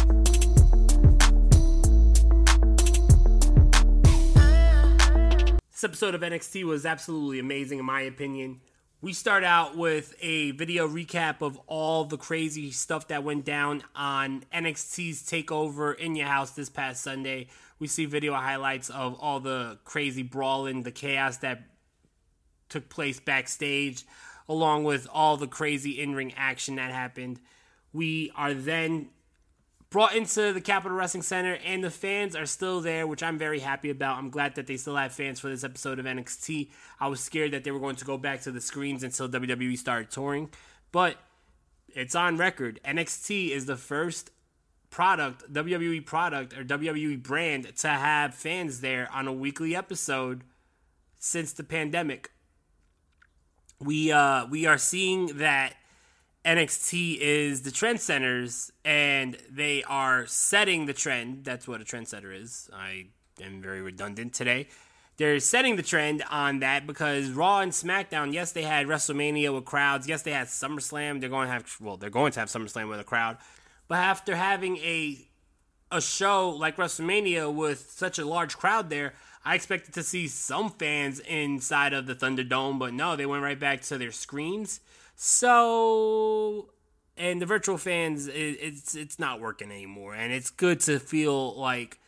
This 5.71 5.85
episode 5.85 6.17
of 6.17 6.21
NXT 6.21 6.65
was 6.65 6.85
absolutely 6.85 7.39
amazing, 7.39 7.79
in 7.79 7.85
my 7.85 8.01
opinion. 8.01 8.61
We 9.01 9.13
start 9.13 9.45
out 9.45 9.77
with 9.77 10.17
a 10.21 10.51
video 10.51 10.89
recap 10.89 11.43
of 11.43 11.61
all 11.69 12.05
the 12.05 12.17
crazy 12.17 12.73
stuff 12.73 13.07
that 13.07 13.23
went 13.23 13.45
down 13.45 13.85
on 13.95 14.43
NXT's 14.53 15.23
takeover 15.23 15.97
in 15.97 16.17
your 16.17 16.27
house 16.27 16.51
this 16.51 16.71
past 16.71 17.05
Sunday. 17.05 17.47
We 17.79 17.87
see 17.87 18.07
video 18.07 18.35
highlights 18.35 18.91
of 18.91 19.15
all 19.21 19.39
the 19.39 19.79
crazy 19.85 20.25
brawling, 20.25 20.83
the 20.83 20.91
chaos 20.91 21.37
that 21.37 21.63
took 22.69 22.89
place 22.89 23.21
backstage, 23.21 24.03
along 24.49 24.85
with 24.85 25.07
all 25.13 25.37
the 25.37 25.47
crazy 25.47 26.01
in 26.01 26.15
ring 26.15 26.33
action 26.37 26.77
that 26.77 26.93
happened. 26.93 27.41
We 27.93 28.31
are 28.37 28.55
then 28.55 29.09
brought 29.91 30.15
into 30.15 30.53
the 30.53 30.61
Capitol 30.61 30.97
Wrestling 30.97 31.23
Center, 31.23 31.59
and 31.65 31.83
the 31.83 31.91
fans 31.91 32.37
are 32.37 32.47
still 32.47 32.81
there, 32.81 33.07
which 33.07 33.23
I'm 33.23 33.39
very 33.39 33.61
happy 33.61 33.91
about. 33.91 34.19
I'm 34.19 34.31
glad 34.31 34.55
that 34.57 34.67
they 34.67 34.77
still 34.77 34.97
have 34.97 35.13
fans 35.13 35.41
for 35.41 35.49
this 35.49 35.65
episode 35.65 35.99
of 35.99 36.05
NXT. 36.05 36.71
I 37.01 37.09
was 37.09 37.21
scared 37.21 37.53
that 37.53 37.65
they 37.65 37.71
were 37.71 37.81
going 37.81 37.97
to 37.97 38.05
go 38.05 38.19
back 38.19 38.43
to 38.43 38.53
the 38.53 38.61
screens 38.61 39.03
until 39.03 39.29
WWE 39.29 39.79
started 39.79 40.11
touring, 40.11 40.51
but 40.93 41.17
it's 41.89 42.15
on 42.15 42.37
record. 42.37 42.81
NXT 42.85 43.51
is 43.51 43.67
the 43.67 43.77
first 43.77 44.31
product, 44.91 45.53
WWE 45.53 46.05
product 46.05 46.57
or 46.57 46.65
WWE 46.65 47.23
brand, 47.23 47.75
to 47.77 47.89
have 47.89 48.35
fans 48.35 48.81
there 48.81 49.09
on 49.13 49.27
a 49.27 49.33
weekly 49.33 49.75
episode 49.75 50.45
since 51.19 51.53
the 51.53 51.65
pandemic. 51.65 52.31
We 53.81 54.13
uh 54.13 54.47
we 54.47 54.67
are 54.67 54.79
seeing 54.79 55.39
that 55.39 55.75
NXT 56.45 57.19
is 57.19 57.63
the 57.63 57.73
trend 57.73 58.01
centers 58.01 58.73
and 58.85 59.37
they 59.51 59.83
are 59.85 60.27
setting 60.27 60.87
the 60.87 60.93
trend. 60.93 61.45
That's 61.45 61.67
what 61.67 61.81
a 61.81 61.85
trendsetter 61.85 62.35
is. 62.41 62.71
I 62.73 63.07
am 63.43 63.61
very 63.61 63.83
redundant 63.83 64.33
today. 64.33 64.69
They're 65.17 65.41
setting 65.41 65.77
the 65.77 65.83
trend 65.83 66.23
on 66.31 66.61
that 66.61 66.87
because 66.87 67.31
Raw 67.31 67.61
and 67.61 67.73
SmackDown, 67.73 68.33
yes, 68.33 68.53
they 68.53 68.63
had 68.63 68.87
WrestleMania 68.87 69.53
with 69.53 69.65
crowds. 69.65 70.07
Yes, 70.07 70.23
they 70.23 70.31
had 70.31 70.47
SummerSlam. 70.47 71.21
They're 71.21 71.31
going 71.31 71.49
to 71.49 71.53
have 71.53 71.77
well, 71.81 71.97
they're 71.97 72.11
going 72.11 72.33
to 72.33 72.41
have 72.41 72.49
SummerSlam 72.49 72.89
with 72.89 73.01
a 73.01 73.05
crowd. 73.05 73.39
But 73.89 73.99
after 73.99 74.37
having 74.37 74.77
a 74.79 75.27
a 75.91 76.01
show 76.01 76.51
like 76.51 76.77
WrestleMania 76.77 77.53
with 77.53 77.91
such 77.91 78.19
a 78.19 78.25
large 78.25 78.57
crowd 78.57 78.91
there, 78.91 79.15
I 79.47 79.55
expected 79.55 79.95
to 79.95 80.03
see 80.03 80.27
some 80.27 80.71
fans 80.71 81.21
inside 81.21 81.93
of 81.93 82.07
the 82.07 82.17
Thunderdome, 82.17 82.81
but 82.81 82.93
no, 82.93 83.15
they 83.15 83.27
went 83.27 83.45
right 83.45 83.59
back 83.59 83.81
to 83.83 83.97
their 83.97 84.11
screens. 84.11 84.81
So, 85.15 86.71
and 87.17 87.41
the 87.41 87.47
virtual 87.47 87.79
fans, 87.79 88.27
it, 88.27 88.33
it's 88.35 88.97
it's 88.97 89.21
not 89.21 89.41
working 89.41 89.71
anymore, 89.71 90.17
and 90.17 90.33
it's 90.33 90.51
good 90.51 90.81
to 90.81 90.99
feel 90.99 91.55
like 91.55 92.01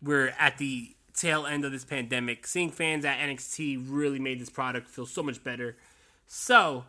we're 0.00 0.32
at 0.38 0.58
the 0.58 0.94
tail 1.14 1.46
end 1.46 1.64
of 1.64 1.72
this 1.72 1.84
pandemic. 1.84 2.46
Seeing 2.46 2.70
fans 2.70 3.04
at 3.04 3.18
NXT 3.18 3.84
really 3.88 4.20
made 4.20 4.40
this 4.40 4.48
product 4.48 4.88
feel 4.88 5.04
so 5.04 5.24
much 5.24 5.42
better. 5.42 5.76
So, 6.28 6.84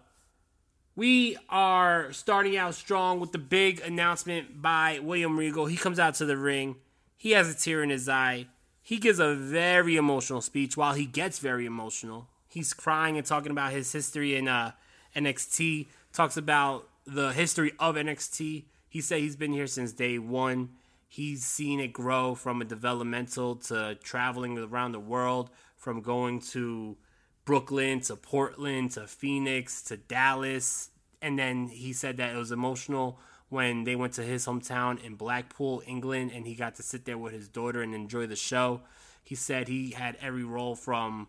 we 0.96 1.36
are 1.50 2.14
starting 2.14 2.58
out 2.58 2.76
strong 2.76 3.20
with 3.20 3.32
the 3.32 3.40
big 3.40 3.80
announcement 3.80 4.62
by 4.62 5.00
William 5.02 5.36
Regal. 5.36 5.66
He 5.66 5.78
comes 5.78 5.98
out 5.98 6.14
to 6.16 6.26
the 6.26 6.38
ring. 6.38 6.76
He 7.18 7.32
has 7.32 7.50
a 7.50 7.58
tear 7.58 7.82
in 7.82 7.90
his 7.90 8.08
eye. 8.08 8.46
He 8.90 8.98
gives 8.98 9.20
a 9.20 9.36
very 9.36 9.98
emotional 9.98 10.42
speech 10.42 10.76
while 10.76 10.96
he 10.96 11.06
gets 11.06 11.38
very 11.38 11.68
emotional. 11.68 12.28
He's 12.48 12.74
crying 12.74 13.18
and 13.18 13.26
talking 13.26 13.52
about 13.52 13.72
his 13.72 13.92
history 13.92 14.36
in 14.36 14.48
uh, 14.48 14.72
NXT, 15.16 15.86
talks 16.12 16.38
about 16.38 16.90
the 17.06 17.32
history 17.32 17.72
of 17.80 17.94
NXT. 17.94 18.64
He 18.90 19.02
said 19.02 19.20
he's 19.20 19.36
been 19.36 19.54
here 19.54 19.68
since 19.68 19.92
day 19.92 20.18
one. 20.18 20.70
He's 21.08 21.46
seen 21.46 21.80
it 21.80 21.94
grow 21.94 22.34
from 22.34 22.64
a 22.64 22.66
developmental 22.66 23.58
to 23.68 23.94
traveling 24.02 24.58
around 24.58 24.94
the 24.94 25.00
world, 25.00 25.52
from 25.78 26.02
going 26.02 26.40
to 26.54 26.98
Brooklyn 27.46 28.00
to 28.02 28.16
Portland 28.16 28.90
to 28.94 29.06
Phoenix 29.06 29.84
to 29.84 29.98
Dallas. 29.98 30.90
And 31.22 31.38
then 31.38 31.68
he 31.68 31.94
said 31.94 32.18
that 32.18 32.34
it 32.34 32.38
was 32.40 32.52
emotional 32.52 33.20
when 33.50 33.84
they 33.84 33.96
went 33.96 34.14
to 34.14 34.24
his 34.24 34.46
hometown 34.46 35.04
in 35.04 35.16
Blackpool, 35.16 35.82
England, 35.86 36.32
and 36.34 36.46
he 36.46 36.56
got 36.56 36.76
to 36.76 36.84
sit 36.84 37.06
there 37.06 37.18
with 37.18 37.34
his 37.34 37.48
daughter 37.48 37.82
and 37.82 37.94
enjoy 37.94 38.28
the 38.28 38.36
show. 38.36 38.82
He 39.24 39.36
said 39.36 39.68
he 39.68 39.92
had 39.92 40.18
every 40.22 40.44
role 40.44 40.76
from 40.76 41.28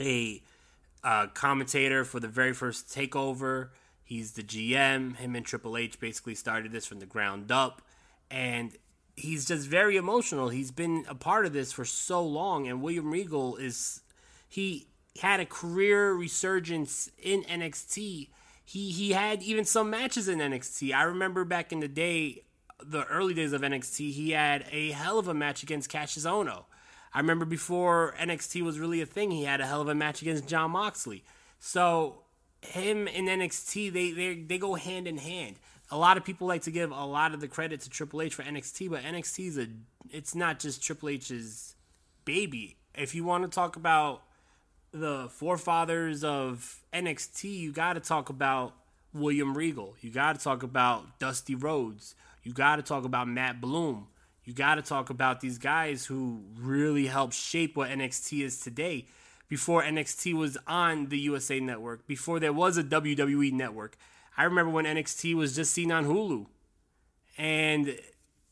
a 0.00 0.42
uh, 1.02 1.26
commentator 1.28 2.04
for 2.04 2.20
the 2.20 2.28
very 2.28 2.52
first 2.52 2.88
takeover. 2.88 3.68
He's 4.02 4.32
the 4.32 4.42
GM. 4.42 5.16
Him 5.16 5.34
and 5.34 5.44
Triple 5.44 5.76
H 5.76 5.98
basically 5.98 6.34
started 6.34 6.72
this 6.72 6.86
from 6.86 7.00
the 7.00 7.06
ground 7.06 7.50
up. 7.50 7.82
And 8.30 8.72
he's 9.16 9.46
just 9.46 9.66
very 9.66 9.96
emotional. 9.96 10.48
He's 10.50 10.70
been 10.70 11.04
a 11.08 11.14
part 11.14 11.46
of 11.46 11.52
this 11.52 11.72
for 11.72 11.84
so 11.84 12.22
long. 12.22 12.68
And 12.68 12.82
William 12.82 13.10
Regal 13.10 13.56
is, 13.56 14.00
he 14.48 14.86
had 15.20 15.40
a 15.40 15.46
career 15.46 16.12
resurgence 16.12 17.10
in 17.22 17.42
NXT. 17.44 18.28
He, 18.64 18.90
he 18.90 19.12
had 19.12 19.42
even 19.42 19.64
some 19.64 19.90
matches 19.90 20.28
in 20.28 20.38
NXT. 20.38 20.94
I 20.94 21.02
remember 21.02 21.44
back 21.44 21.72
in 21.72 21.80
the 21.80 21.88
day, 21.88 22.44
the 22.82 23.04
early 23.04 23.34
days 23.34 23.52
of 23.52 23.60
NXT, 23.60 24.12
he 24.12 24.30
had 24.30 24.66
a 24.70 24.90
hell 24.90 25.18
of 25.18 25.28
a 25.28 25.34
match 25.34 25.62
against 25.62 25.90
Kassius 25.90 26.26
Ohno. 26.26 26.64
I 27.12 27.20
remember 27.20 27.44
before 27.44 28.14
NXT 28.18 28.62
was 28.62 28.78
really 28.78 29.00
a 29.00 29.06
thing, 29.06 29.30
he 29.30 29.44
had 29.44 29.60
a 29.60 29.66
hell 29.66 29.80
of 29.80 29.88
a 29.88 29.94
match 29.94 30.20
against 30.20 30.48
Jon 30.48 30.72
Moxley. 30.72 31.22
So 31.60 32.24
him 32.60 33.06
and 33.06 33.28
NXT, 33.28 33.92
they 33.92 34.10
they 34.10 34.34
they 34.34 34.58
go 34.58 34.74
hand 34.74 35.06
in 35.06 35.18
hand. 35.18 35.56
A 35.90 35.96
lot 35.96 36.16
of 36.16 36.24
people 36.24 36.48
like 36.48 36.62
to 36.62 36.72
give 36.72 36.90
a 36.90 37.04
lot 37.04 37.32
of 37.32 37.40
the 37.40 37.46
credit 37.46 37.80
to 37.82 37.90
Triple 37.90 38.22
H 38.22 38.34
for 38.34 38.42
NXT, 38.42 38.90
but 38.90 39.02
NXT 39.02 39.46
is 39.46 39.58
a 39.58 39.68
it's 40.10 40.34
not 40.34 40.58
just 40.58 40.82
Triple 40.82 41.10
H's 41.10 41.76
baby. 42.24 42.76
If 42.94 43.14
you 43.14 43.24
want 43.24 43.44
to 43.44 43.50
talk 43.50 43.76
about 43.76 44.23
the 44.94 45.28
forefathers 45.30 46.24
of 46.24 46.82
NXT, 46.92 47.58
you 47.58 47.72
got 47.72 47.94
to 47.94 48.00
talk 48.00 48.30
about 48.30 48.74
William 49.12 49.56
Regal. 49.56 49.94
You 50.00 50.10
got 50.10 50.38
to 50.38 50.42
talk 50.42 50.62
about 50.62 51.18
Dusty 51.18 51.54
Rhodes. 51.54 52.14
You 52.42 52.52
got 52.52 52.76
to 52.76 52.82
talk 52.82 53.04
about 53.04 53.28
Matt 53.28 53.60
Bloom 53.60 54.06
you 54.44 54.52
got 54.52 54.74
to 54.74 54.82
talk 54.82 55.10
about 55.10 55.40
these 55.40 55.58
guys 55.58 56.06
who 56.06 56.42
really 56.58 57.06
helped 57.06 57.34
shape 57.34 57.76
what 57.76 57.90
NXT 57.90 58.44
is 58.44 58.60
today. 58.60 59.06
Before 59.48 59.82
NXT 59.82 60.34
was 60.34 60.58
on 60.66 61.08
the 61.08 61.18
USA 61.18 61.60
Network, 61.60 62.06
before 62.06 62.40
there 62.40 62.52
was 62.52 62.76
a 62.76 62.84
WWE 62.84 63.52
Network, 63.52 63.96
I 64.36 64.44
remember 64.44 64.70
when 64.70 64.84
NXT 64.84 65.34
was 65.34 65.54
just 65.54 65.72
seen 65.72 65.92
on 65.92 66.06
Hulu, 66.06 66.46
and 67.38 67.88
it 67.88 68.04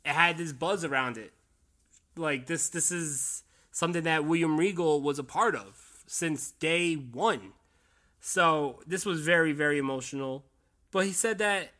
had 0.04 0.38
this 0.38 0.52
buzz 0.52 0.84
around 0.84 1.18
it. 1.18 1.32
Like 2.16 2.46
this, 2.46 2.68
this 2.68 2.90
is 2.90 3.42
something 3.70 4.04
that 4.04 4.24
William 4.24 4.58
Regal 4.58 5.00
was 5.00 5.18
a 5.18 5.24
part 5.24 5.56
of 5.56 5.91
since 6.12 6.50
day 6.50 6.92
one. 6.92 7.52
So 8.20 8.80
this 8.86 9.06
was 9.06 9.22
very, 9.22 9.52
very 9.52 9.78
emotional. 9.78 10.44
But 10.90 11.06
he 11.06 11.12
said 11.12 11.38
that 11.38 11.70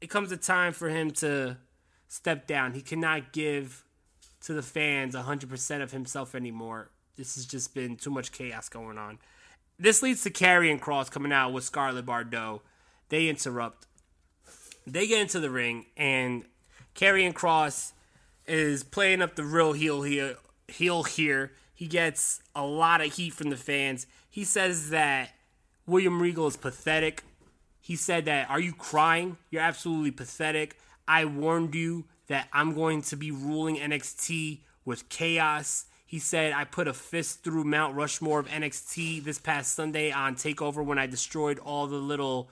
it 0.00 0.08
comes 0.08 0.30
a 0.30 0.36
time 0.36 0.72
for 0.72 0.88
him 0.88 1.10
to 1.14 1.56
step 2.06 2.46
down. 2.46 2.74
He 2.74 2.80
cannot 2.80 3.32
give 3.32 3.82
to 4.42 4.52
the 4.52 4.62
fans 4.62 5.16
100% 5.16 5.82
of 5.82 5.90
himself 5.90 6.36
anymore. 6.36 6.90
This 7.16 7.34
has 7.34 7.44
just 7.44 7.74
been 7.74 7.96
too 7.96 8.10
much 8.10 8.30
chaos 8.30 8.68
going 8.68 8.98
on. 8.98 9.18
This 9.80 10.00
leads 10.00 10.22
to 10.22 10.30
Karrion 10.30 10.78
Kross 10.78 11.10
coming 11.10 11.32
out 11.32 11.52
with 11.52 11.64
Scarlett 11.64 12.06
Bordeaux. 12.06 12.62
They 13.08 13.28
interrupt. 13.28 13.88
They 14.86 15.08
get 15.08 15.22
into 15.22 15.40
the 15.40 15.50
ring, 15.50 15.86
and 15.96 16.44
Karrion 16.94 17.32
Kross 17.32 17.92
is 18.46 18.84
playing 18.84 19.22
up 19.22 19.34
the 19.34 19.44
real 19.44 19.72
heel 19.72 20.02
here. 20.02 20.36
Heel 20.68 21.02
here. 21.02 21.50
He 21.82 21.88
gets 21.88 22.40
a 22.54 22.64
lot 22.64 23.00
of 23.00 23.12
heat 23.12 23.32
from 23.32 23.50
the 23.50 23.56
fans. 23.56 24.06
He 24.30 24.44
says 24.44 24.90
that 24.90 25.30
William 25.84 26.22
Regal 26.22 26.46
is 26.46 26.56
pathetic. 26.56 27.24
He 27.80 27.96
said 27.96 28.24
that, 28.26 28.48
Are 28.48 28.60
you 28.60 28.72
crying? 28.72 29.36
You're 29.50 29.62
absolutely 29.62 30.12
pathetic. 30.12 30.78
I 31.08 31.24
warned 31.24 31.74
you 31.74 32.04
that 32.28 32.46
I'm 32.52 32.74
going 32.74 33.02
to 33.02 33.16
be 33.16 33.32
ruling 33.32 33.78
NXT 33.78 34.60
with 34.84 35.08
chaos. 35.08 35.86
He 36.06 36.20
said, 36.20 36.52
I 36.52 36.62
put 36.62 36.86
a 36.86 36.94
fist 36.94 37.42
through 37.42 37.64
Mount 37.64 37.96
Rushmore 37.96 38.38
of 38.38 38.46
NXT 38.46 39.24
this 39.24 39.40
past 39.40 39.74
Sunday 39.74 40.12
on 40.12 40.36
TakeOver 40.36 40.84
when 40.84 41.00
I 41.00 41.08
destroyed 41.08 41.58
all 41.58 41.88
the 41.88 41.96
little 41.96 42.48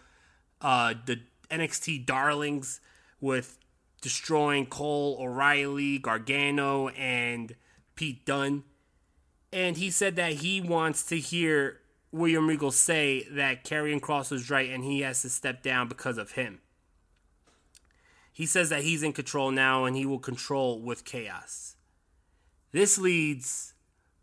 uh, 0.60 0.94
the 1.06 1.20
NXT 1.52 2.04
darlings 2.04 2.80
with 3.20 3.60
destroying 4.00 4.66
Cole, 4.66 5.18
O'Reilly, 5.20 6.00
Gargano, 6.00 6.88
and 6.88 7.54
Pete 7.94 8.26
Dunne. 8.26 8.64
And 9.52 9.76
he 9.76 9.90
said 9.90 10.16
that 10.16 10.34
he 10.34 10.60
wants 10.60 11.04
to 11.06 11.18
hear 11.18 11.80
William 12.12 12.46
Regal 12.48 12.70
say 12.70 13.26
that 13.30 13.64
Karrion 13.64 14.00
Kross 14.00 14.30
was 14.30 14.50
right 14.50 14.70
and 14.70 14.84
he 14.84 15.00
has 15.00 15.22
to 15.22 15.30
step 15.30 15.62
down 15.62 15.88
because 15.88 16.18
of 16.18 16.32
him. 16.32 16.60
He 18.32 18.46
says 18.46 18.68
that 18.70 18.82
he's 18.82 19.02
in 19.02 19.12
control 19.12 19.50
now 19.50 19.84
and 19.84 19.96
he 19.96 20.06
will 20.06 20.18
control 20.18 20.80
with 20.80 21.04
chaos. 21.04 21.76
This 22.72 22.98
leads 22.98 23.74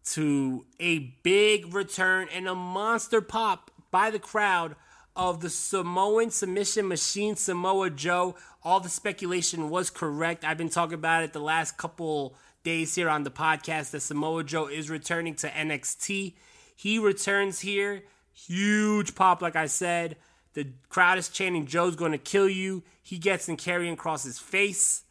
to 0.05 0.65
a 0.79 0.99
big 1.23 1.73
return 1.73 2.27
and 2.33 2.47
a 2.47 2.55
monster 2.55 3.21
pop 3.21 3.71
by 3.91 4.09
the 4.09 4.19
crowd 4.19 4.75
of 5.15 5.41
the 5.41 5.49
Samoan 5.49 6.29
submission 6.29 6.87
machine 6.87 7.35
Samoa 7.35 7.89
Joe. 7.89 8.35
All 8.63 8.79
the 8.79 8.89
speculation 8.89 9.69
was 9.69 9.89
correct. 9.89 10.45
I've 10.45 10.57
been 10.57 10.69
talking 10.69 10.93
about 10.93 11.23
it 11.23 11.33
the 11.33 11.39
last 11.39 11.77
couple 11.77 12.35
days 12.67 12.95
here 12.95 13.09
on 13.09 13.23
the 13.23 13.31
podcast 13.31 13.91
that 13.91 14.01
Samoa 14.01 14.43
Joe 14.43 14.67
is 14.67 14.89
returning 14.89 15.35
to 15.35 15.47
NXT. 15.47 16.33
He 16.75 16.99
returns 16.99 17.61
here. 17.61 18.03
Huge 18.33 19.15
pop, 19.15 19.41
like 19.41 19.55
I 19.55 19.67
said. 19.67 20.17
The 20.51 20.67
crowd 20.89 21.17
is 21.17 21.29
chanting, 21.29 21.65
Joe's 21.65 21.95
going 21.95 22.11
to 22.11 22.17
kill 22.17 22.49
you. 22.49 22.83
He 23.01 23.19
gets 23.19 23.47
in 23.47 23.55
Karrion 23.55 23.95
Kross's 23.95 24.37
face. 24.37 25.03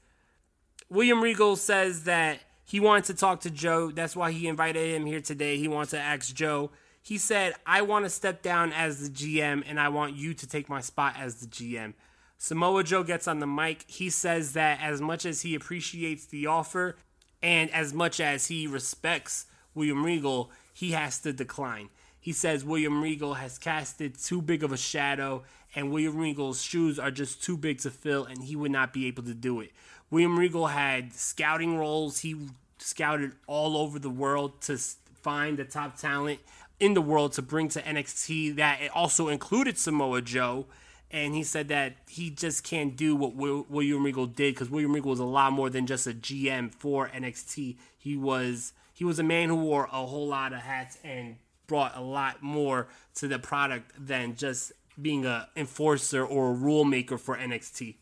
William 0.91 1.23
Regal 1.23 1.57
says 1.57 2.05
that 2.05 2.41
he 2.67 2.79
wants 2.79 3.07
to 3.07 3.15
talk 3.15 3.41
to 3.41 3.51
Joe. 3.51 3.91
That's 3.91 4.15
why 4.15 4.33
he 4.33 4.49
invited 4.49 4.95
him 4.95 5.07
here 5.07 5.23
today. 5.23 5.57
He 5.57 5.67
wants 5.67 5.93
to 5.93 5.99
ask 5.99 6.35
Joe. 6.35 6.73
He 7.01 7.17
said, 7.17 7.55
I 7.65 7.81
want 7.81 8.05
to 8.05 8.11
step 8.11 8.43
down 8.43 8.75
as 8.75 9.09
the 9.09 9.09
GM 9.09 9.65
and 9.67 9.81
I 9.81 9.89
want 9.89 10.15
you 10.15 10.35
to 10.35 10.47
take 10.47 10.69
my 10.69 10.83
spot 10.83 11.15
as 11.19 11.37
the 11.37 11.47
GM. 11.47 11.95
Samoa 12.37 12.85
Joe 12.85 13.03
gets 13.03 13.27
on 13.27 13.39
the 13.39 13.47
mic. 13.47 13.87
He 13.87 14.11
says 14.11 14.53
that 14.53 14.83
as 14.83 15.01
much 15.01 15.25
as 15.25 15.41
he 15.41 15.55
appreciates 15.55 16.27
the 16.27 16.49
offer 16.49 16.97
and 17.43 17.71
as 17.71 17.93
much 17.93 18.21
as 18.21 18.47
he 18.47 18.67
respects 18.67 19.47
William 19.75 20.05
Regal, 20.05 20.51
he 20.73 20.93
has 20.93 21.19
to 21.21 21.33
decline. 21.33 21.89
He 22.21 22.33
says 22.33 22.65
William 22.65 23.03
Regal 23.03 23.35
has 23.35 23.59
casted 23.59 24.19
too 24.19 24.43
big 24.43 24.65
of 24.65 24.73
a 24.73 24.77
shadow, 24.77 25.45
and 25.75 25.93
William 25.93 26.17
Regal's 26.17 26.63
shoes 26.63 26.99
are 26.99 27.11
just 27.11 27.43
too 27.43 27.57
big 27.57 27.79
to 27.81 27.91
fill, 27.91 28.25
and 28.25 28.43
he 28.43 28.57
would 28.57 28.73
not 28.73 28.93
be 28.93 29.07
able 29.07 29.23
to 29.25 29.35
do 29.35 29.61
it. 29.61 29.71
William 30.11 30.39
Regal 30.39 30.69
had 30.69 31.13
scouting 31.13 31.77
roles. 31.77 32.21
He 32.21 32.37
scouted 32.79 33.33
all 33.47 33.77
over 33.77 33.99
the 33.99 34.11
world 34.11 34.61
to 34.63 34.77
find 34.77 35.57
the 35.57 35.65
top 35.65 35.99
talent 35.99 36.41
in 36.79 36.95
the 36.95 37.01
world 37.01 37.33
to 37.33 37.43
bring 37.43 37.69
to 37.69 37.83
NXT. 37.83 38.57
That 38.57 38.81
also 38.95 39.29
included 39.29 39.79
Samoa 39.79 40.23
Joe. 40.23 40.67
And 41.11 41.35
he 41.35 41.45
said 41.45 41.69
that 41.69 41.97
he 42.09 42.31
just 42.31 42.65
can't 42.65 42.97
do 42.97 43.15
what 43.15 43.37
William 43.37 44.05
Regal 44.05 44.27
did 44.27 44.55
because 44.55 44.71
William 44.71 44.93
Regal 44.93 45.11
was 45.11 45.21
a 45.21 45.25
lot 45.25 45.53
more 45.53 45.71
than 45.71 45.87
just 45.87 46.07
a 46.07 46.13
GM 46.13 46.75
for 46.75 47.09
NXT. 47.09 47.77
He 47.97 48.17
was 48.17 48.73
he 48.93 49.05
was 49.05 49.19
a 49.19 49.23
man 49.23 49.49
who 49.49 49.57
wore 49.57 49.85
a 49.85 50.07
whole 50.07 50.27
lot 50.27 50.53
of 50.53 50.61
hats 50.61 50.99
and 51.05 51.37
brought 51.67 51.97
a 51.97 52.01
lot 52.01 52.43
more 52.43 52.89
to 53.15 53.29
the 53.29 53.39
product 53.39 53.93
than 53.99 54.35
just 54.35 54.73
being 55.01 55.27
a 55.27 55.49
enforcer 55.55 56.25
or 56.25 56.51
a 56.51 56.55
rule 56.55 56.85
maker 56.85 57.19
for 57.19 57.37
NXT. 57.37 57.97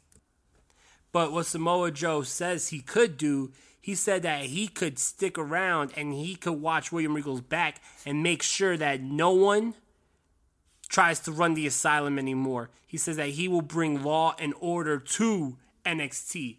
But 1.12 1.32
what 1.32 1.46
Samoa 1.46 1.90
Joe 1.90 2.22
says 2.22 2.68
he 2.68 2.80
could 2.80 3.16
do, 3.16 3.52
he 3.80 3.94
said 3.94 4.22
that 4.22 4.46
he 4.46 4.66
could 4.66 4.98
stick 4.98 5.38
around 5.38 5.92
and 5.96 6.14
he 6.14 6.36
could 6.36 6.60
watch 6.60 6.90
William 6.90 7.14
Regal's 7.14 7.40
back 7.40 7.80
and 8.06 8.22
make 8.22 8.42
sure 8.42 8.76
that 8.76 9.00
no 9.00 9.30
one 9.30 9.74
tries 10.94 11.18
to 11.18 11.32
run 11.32 11.54
the 11.54 11.66
asylum 11.66 12.20
anymore. 12.20 12.70
He 12.86 12.96
says 12.96 13.16
that 13.16 13.30
he 13.30 13.48
will 13.48 13.62
bring 13.62 14.04
law 14.04 14.36
and 14.38 14.54
order 14.60 15.00
to 15.00 15.56
NXT. 15.84 16.58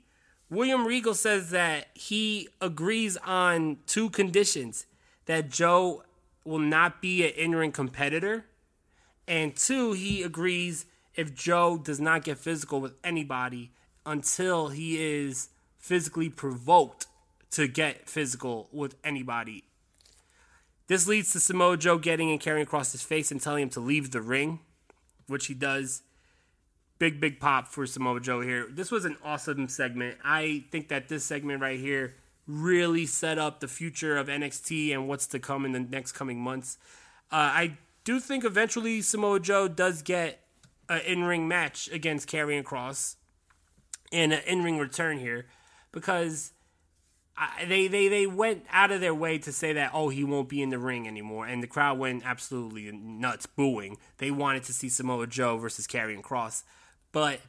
William 0.50 0.86
Regal 0.86 1.14
says 1.14 1.52
that 1.52 1.88
he 1.94 2.50
agrees 2.60 3.16
on 3.26 3.78
two 3.88 4.10
conditions 4.10 4.88
that 5.26 5.50
Joe 5.50 6.04
will 6.44 6.60
not 6.60 7.02
be 7.02 7.26
an 7.26 7.32
in-ring 7.32 7.72
competitor. 7.72 8.46
And 9.26 9.56
two, 9.56 9.94
he 9.94 10.22
agrees 10.22 10.86
if 11.16 11.34
Joe 11.34 11.78
does 11.78 12.02
not 12.02 12.26
get 12.26 12.38
physical 12.38 12.82
with 12.82 12.96
anybody 13.06 13.72
until 14.06 14.68
he 14.68 15.02
is 15.02 15.48
physically 15.78 16.28
provoked 16.28 17.08
to 17.52 17.70
get 17.70 18.10
physical 18.10 18.68
with 18.74 18.96
anybody. 19.02 19.64
This 20.88 21.08
leads 21.08 21.32
to 21.34 21.40
Samoa 21.40 21.78
Joe 21.78 21.98
getting 21.98 22.30
and 22.32 22.40
carrying 22.40 22.64
across 22.64 22.92
his 22.92 23.02
face 23.02 23.32
and 23.32 23.42
telling 23.42 23.64
him 23.64 23.70
to 23.70 23.80
leave 23.80 24.12
the 24.12 24.22
ring, 24.22 24.60
which 25.28 25.48
he 25.48 25.54
does. 25.54 26.04
Big, 27.00 27.20
big 27.20 27.40
pop 27.40 27.68
for 27.68 27.86
Samoa 27.86 28.20
Joe 28.22 28.42
here. 28.42 28.68
This 28.70 28.92
was 28.92 29.04
an 29.04 29.18
awesome 29.24 29.68
segment. 29.68 30.18
I 30.24 30.64
think 30.72 30.88
that 30.90 31.10
this 31.10 31.26
segment 31.26 31.62
right 31.62 31.80
here 31.80 32.16
really 32.48 33.06
set 33.06 33.38
up 33.38 33.60
the 33.60 33.68
future 33.68 34.16
of 34.16 34.28
NXT 34.28 34.94
and 34.94 35.08
what's 35.08 35.28
to 35.28 35.40
come 35.40 35.66
in 35.66 35.72
the 35.72 35.80
next 35.80 36.14
coming 36.14 36.40
months. 36.40 36.78
Uh, 37.32 37.36
I 37.36 37.78
do 38.04 38.20
think 38.20 38.46
eventually 38.46 39.02
Samoa 39.02 39.40
Joe 39.40 39.68
does 39.68 40.02
get 40.02 40.40
an 40.88 41.02
in-ring 41.02 41.48
match 41.48 41.90
against 41.92 42.30
Karrion 42.30 42.64
Kross 42.64 43.16
and 44.12 44.32
an 44.32 44.42
in-ring 44.46 44.78
return 44.78 45.18
here 45.18 45.48
because 45.92 46.54
I, 47.38 47.66
they 47.66 47.88
they 47.88 48.08
they 48.08 48.28
went 48.28 48.66
out 48.72 48.92
of 48.92 49.02
their 49.02 49.14
way 49.14 49.38
to 49.40 49.52
say 49.52 49.74
that 49.74 49.92
oh 49.94 50.10
he 50.10 50.24
won't 50.24 50.48
be 50.48 50.62
in 50.62 50.70
the 50.70 50.80
ring 50.80 51.08
anymore 51.08 51.46
and 51.46 51.62
the 51.62 51.68
crowd 51.68 52.00
went 52.00 52.26
absolutely 52.26 52.92
nuts 52.92 53.46
booing. 53.46 53.98
They 54.20 54.32
wanted 54.32 54.64
to 54.64 54.74
see 54.74 54.90
Samoa 54.90 55.28
Joe 55.28 55.58
versus 55.58 55.88
Karrion 55.88 56.22
Kross 56.22 56.64
but 57.16 57.40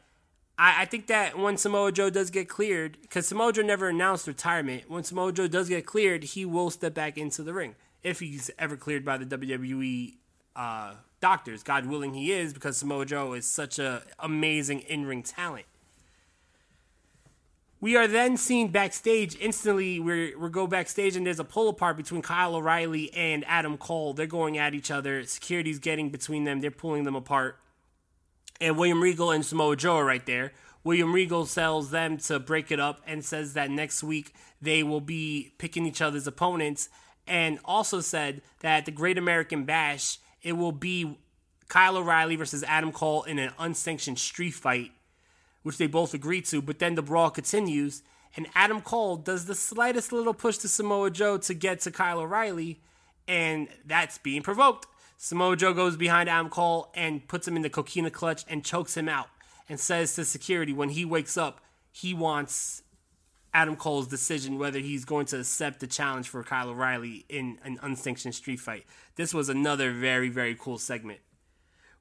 I, 0.56 0.82
I 0.82 0.84
think 0.84 1.08
that 1.08 1.36
when 1.36 1.56
Samoa 1.56 1.90
Joe 1.90 2.08
does 2.08 2.30
get 2.30 2.48
cleared, 2.48 2.98
because 3.02 3.26
Samoa 3.26 3.52
Joe 3.52 3.62
never 3.62 3.88
announced 3.88 4.28
retirement, 4.28 4.84
when 4.88 5.02
Samoa 5.02 5.32
Joe 5.32 5.48
does 5.48 5.68
get 5.68 5.86
cleared, 5.86 6.22
he 6.22 6.44
will 6.44 6.70
step 6.70 6.94
back 6.94 7.18
into 7.18 7.42
the 7.42 7.52
ring 7.52 7.74
if 8.04 8.20
he's 8.20 8.48
ever 8.60 8.76
cleared 8.76 9.04
by 9.04 9.16
the 9.16 9.26
WWE 9.26 10.14
uh, 10.54 10.94
doctors. 11.20 11.64
God 11.64 11.86
willing, 11.86 12.14
he 12.14 12.30
is 12.30 12.52
because 12.54 12.76
Samoa 12.76 13.06
Joe 13.06 13.32
is 13.32 13.44
such 13.44 13.80
a 13.80 14.02
amazing 14.20 14.80
in 14.82 15.04
ring 15.04 15.24
talent. 15.24 15.66
We 17.86 17.94
are 17.94 18.08
then 18.08 18.36
seen 18.36 18.72
backstage 18.72 19.36
instantly. 19.38 20.00
we 20.00 20.34
we 20.34 20.50
go 20.50 20.66
backstage 20.66 21.14
and 21.14 21.24
there's 21.24 21.38
a 21.38 21.44
pull 21.44 21.68
apart 21.68 21.96
between 21.96 22.20
Kyle 22.20 22.56
O'Reilly 22.56 23.14
and 23.14 23.44
Adam 23.46 23.78
Cole. 23.78 24.12
They're 24.12 24.26
going 24.26 24.58
at 24.58 24.74
each 24.74 24.90
other. 24.90 25.22
Security's 25.22 25.78
getting 25.78 26.10
between 26.10 26.42
them. 26.42 26.60
They're 26.60 26.72
pulling 26.72 27.04
them 27.04 27.14
apart. 27.14 27.60
And 28.60 28.76
William 28.76 29.00
Regal 29.00 29.30
and 29.30 29.46
Samoa 29.46 29.76
Joe 29.76 29.98
are 29.98 30.04
right 30.04 30.26
there. 30.26 30.52
William 30.82 31.12
Regal 31.12 31.46
tells 31.46 31.92
them 31.92 32.16
to 32.16 32.40
break 32.40 32.72
it 32.72 32.80
up 32.80 33.02
and 33.06 33.24
says 33.24 33.52
that 33.52 33.70
next 33.70 34.02
week 34.02 34.34
they 34.60 34.82
will 34.82 35.00
be 35.00 35.52
picking 35.58 35.86
each 35.86 36.02
other's 36.02 36.26
opponents. 36.26 36.88
And 37.24 37.60
also 37.64 38.00
said 38.00 38.42
that 38.62 38.84
the 38.84 38.90
Great 38.90 39.16
American 39.16 39.64
Bash, 39.64 40.18
it 40.42 40.54
will 40.54 40.72
be 40.72 41.20
Kyle 41.68 41.96
O'Reilly 41.96 42.34
versus 42.34 42.64
Adam 42.64 42.90
Cole 42.90 43.22
in 43.22 43.38
an 43.38 43.52
unsanctioned 43.60 44.18
street 44.18 44.54
fight 44.54 44.90
which 45.66 45.78
they 45.78 45.88
both 45.88 46.14
agreed 46.14 46.44
to. 46.44 46.62
But 46.62 46.78
then 46.78 46.94
the 46.94 47.02
brawl 47.02 47.28
continues, 47.28 48.04
and 48.36 48.46
Adam 48.54 48.80
Cole 48.80 49.16
does 49.16 49.46
the 49.46 49.54
slightest 49.56 50.12
little 50.12 50.32
push 50.32 50.58
to 50.58 50.68
Samoa 50.68 51.10
Joe 51.10 51.38
to 51.38 51.54
get 51.54 51.80
to 51.80 51.90
Kyle 51.90 52.20
O'Reilly, 52.20 52.78
and 53.26 53.66
that's 53.84 54.16
being 54.16 54.42
provoked. 54.42 54.86
Samoa 55.16 55.56
Joe 55.56 55.74
goes 55.74 55.96
behind 55.96 56.28
Adam 56.28 56.50
Cole 56.50 56.92
and 56.94 57.26
puts 57.26 57.48
him 57.48 57.56
in 57.56 57.62
the 57.62 57.68
coquina 57.68 58.10
clutch 58.10 58.44
and 58.48 58.64
chokes 58.64 58.96
him 58.96 59.08
out 59.08 59.26
and 59.68 59.80
says 59.80 60.14
to 60.14 60.24
security 60.24 60.72
when 60.72 60.90
he 60.90 61.04
wakes 61.04 61.36
up, 61.36 61.60
he 61.90 62.14
wants 62.14 62.84
Adam 63.52 63.74
Cole's 63.74 64.06
decision 64.06 64.60
whether 64.60 64.78
he's 64.78 65.04
going 65.04 65.26
to 65.26 65.40
accept 65.40 65.80
the 65.80 65.88
challenge 65.88 66.28
for 66.28 66.44
Kyle 66.44 66.68
O'Reilly 66.68 67.24
in 67.28 67.58
an 67.64 67.80
unsanctioned 67.82 68.36
street 68.36 68.60
fight. 68.60 68.84
This 69.16 69.34
was 69.34 69.48
another 69.48 69.90
very, 69.90 70.28
very 70.28 70.54
cool 70.54 70.78
segment. 70.78 71.18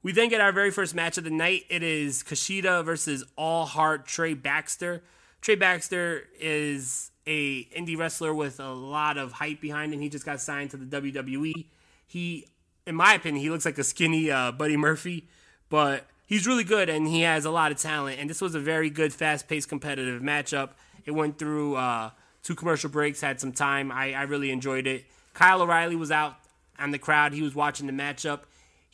We 0.06 0.12
then 0.12 0.28
get 0.28 0.40
our 0.40 0.52
very 0.52 0.70
first 0.70 0.94
match 0.94 1.18
of 1.18 1.24
the 1.24 1.30
night. 1.30 1.64
It 1.68 1.82
is 1.82 2.22
Kushida 2.22 2.84
versus 2.84 3.24
All 3.34 3.66
Heart 3.66 4.06
Trey 4.06 4.34
Baxter. 4.34 5.02
Trey 5.40 5.56
Baxter 5.56 6.28
is 6.38 7.10
a 7.26 7.64
indie 7.64 7.98
wrestler 7.98 8.32
with 8.32 8.60
a 8.60 8.72
lot 8.72 9.18
of 9.18 9.32
hype 9.32 9.60
behind 9.60 9.92
him. 9.92 9.98
He 9.98 10.08
just 10.08 10.24
got 10.24 10.40
signed 10.40 10.70
to 10.70 10.76
the 10.76 11.00
WWE. 11.00 11.64
He, 12.06 12.46
in 12.86 12.94
my 12.94 13.14
opinion, 13.14 13.42
he 13.42 13.50
looks 13.50 13.64
like 13.64 13.78
a 13.78 13.82
skinny 13.82 14.30
uh, 14.30 14.52
Buddy 14.52 14.76
Murphy, 14.76 15.26
but 15.70 16.06
he's 16.24 16.46
really 16.46 16.62
good 16.62 16.88
and 16.88 17.08
he 17.08 17.22
has 17.22 17.44
a 17.44 17.50
lot 17.50 17.72
of 17.72 17.78
talent. 17.78 18.20
And 18.20 18.30
this 18.30 18.40
was 18.40 18.54
a 18.54 18.60
very 18.60 18.90
good, 18.90 19.12
fast-paced, 19.12 19.68
competitive 19.68 20.22
matchup. 20.22 20.70
It 21.04 21.10
went 21.10 21.36
through 21.36 21.74
uh, 21.74 22.10
two 22.44 22.54
commercial 22.54 22.90
breaks, 22.90 23.22
had 23.22 23.40
some 23.40 23.50
time. 23.50 23.90
I, 23.90 24.12
I 24.12 24.22
really 24.22 24.52
enjoyed 24.52 24.86
it. 24.86 25.06
Kyle 25.34 25.62
O'Reilly 25.62 25.96
was 25.96 26.12
out 26.12 26.36
on 26.78 26.92
the 26.92 26.98
crowd. 27.00 27.32
He 27.32 27.42
was 27.42 27.56
watching 27.56 27.88
the 27.88 27.92
matchup. 27.92 28.42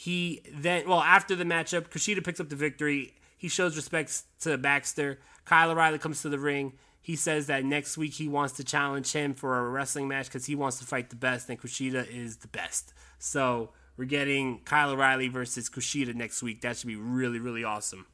He 0.03 0.43
then, 0.53 0.89
well, 0.89 1.01
after 1.01 1.37
the 1.37 1.45
matchup, 1.45 1.89
Kushida 1.89 2.25
picks 2.25 2.41
up 2.41 2.49
the 2.49 2.57
victory. 2.57 3.15
He 3.37 3.47
shows 3.47 3.77
respect 3.77 4.23
to 4.41 4.59
Baxter. 4.59 5.21
Kyle 5.45 5.71
O'Reilly 5.71 5.99
comes 5.99 6.23
to 6.23 6.29
the 6.29 6.41
ring. 6.41 6.73
He 7.01 7.15
says 7.15 7.47
that 7.47 7.65
next 7.65 7.97
week 7.97 8.15
he 8.15 8.27
wants 8.27 8.55
to 8.55 8.65
challenge 8.65 9.13
him 9.13 9.33
for 9.33 9.57
a 9.57 9.71
wrestling 9.71 10.09
match 10.09 10.27
because 10.27 10.47
he 10.47 10.57
wants 10.57 10.81
to 10.81 10.85
fight 10.85 11.11
the 11.11 11.15
best, 11.15 11.49
and 11.49 11.61
Kushida 11.61 12.05
is 12.13 12.39
the 12.39 12.49
best. 12.49 12.93
So 13.21 13.71
we're 13.97 14.07
getting 14.07 14.63
Kyle 14.65 14.91
O'Reilly 14.91 15.29
versus 15.29 15.71
Kushida 15.71 16.17
next 16.17 16.43
week. 16.43 16.63
That 16.63 16.77
should 16.77 16.89
be 16.89 16.97
really, 16.97 17.39
really 17.39 17.63
awesome. 17.63 18.07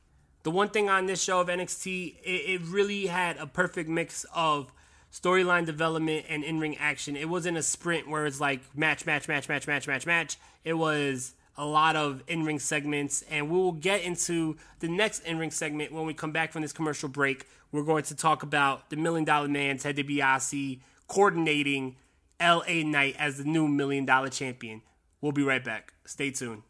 The 0.43 0.51
one 0.51 0.69
thing 0.69 0.91
on 0.91 1.07
this 1.07 1.23
show 1.23 1.41
of 1.41 1.49
NXT, 1.49 2.17
it, 2.23 2.29
it 2.29 2.61
really 2.67 3.07
had 3.07 3.39
a 3.39 3.47
perfect 3.47 3.89
mix 3.89 4.27
of 4.35 4.75
storyline 5.11 5.65
development 5.65 6.27
and 6.29 6.45
in 6.45 6.61
ring 6.61 6.77
action. 6.77 7.17
It 7.17 7.31
wasn't 7.31 7.57
a 7.57 7.63
sprint 7.63 8.11
where 8.11 8.27
it's 8.27 8.43
like 8.43 8.61
match, 8.77 9.07
match, 9.07 9.27
match, 9.27 9.49
match, 9.49 9.67
match, 9.67 9.87
match, 9.89 10.05
match. 10.05 10.37
It 10.67 10.75
was 10.75 11.33
a 11.59 11.67
lot 11.67 11.97
of 11.97 12.23
in 12.29 12.45
ring 12.45 12.61
segments, 12.61 13.23
and 13.29 13.51
we 13.51 13.59
will 13.59 13.73
get 13.73 14.03
into 14.03 14.57
the 14.79 14.89
next 14.89 15.25
in 15.25 15.39
ring 15.39 15.51
segment 15.51 15.93
when 15.93 16.07
we 16.07 16.15
come 16.15 16.31
back 16.31 16.53
from 16.53 16.63
this 16.63 16.73
commercial 16.73 17.09
break. 17.09 17.47
We're 17.73 17.83
going 17.83 18.05
to 18.05 18.15
talk 18.15 18.45
about 18.45 18.89
the 18.89 18.97
Million 18.97 19.25
Dollar 19.25 19.49
Man, 19.49 19.77
Ted 19.77 19.97
DiBiase, 19.97 20.79
coordinating 21.09 21.97
LA 22.41 22.85
Knight 22.85 23.17
as 23.19 23.39
the 23.39 23.45
new 23.45 23.67
Million 23.67 24.07
Dollar 24.07 24.29
Champion. 24.29 24.83
We'll 25.21 25.33
be 25.33 25.43
right 25.43 25.63
back. 25.63 25.93
Stay 26.07 26.31
tuned. 26.31 26.63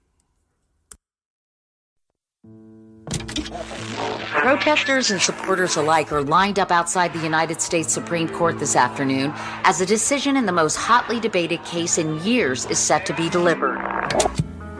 Protesters 4.31 5.11
and 5.11 5.21
supporters 5.21 5.77
alike 5.77 6.13
are 6.13 6.23
lined 6.23 6.59
up 6.59 6.71
outside 6.71 7.13
the 7.13 7.23
United 7.23 7.61
States 7.61 7.93
Supreme 7.93 8.29
Court 8.29 8.59
this 8.59 8.75
afternoon 8.75 9.33
as 9.65 9.81
a 9.81 9.87
decision 9.87 10.37
in 10.37 10.47
the 10.47 10.53
most 10.53 10.77
hotly 10.77 11.21
debated 11.21 11.63
case 11.65 11.99
in 11.99 12.23
years 12.23 12.65
is 12.67 12.79
set 12.79 13.05
to 13.07 13.15
be 13.15 13.29
delivered. 13.29 13.77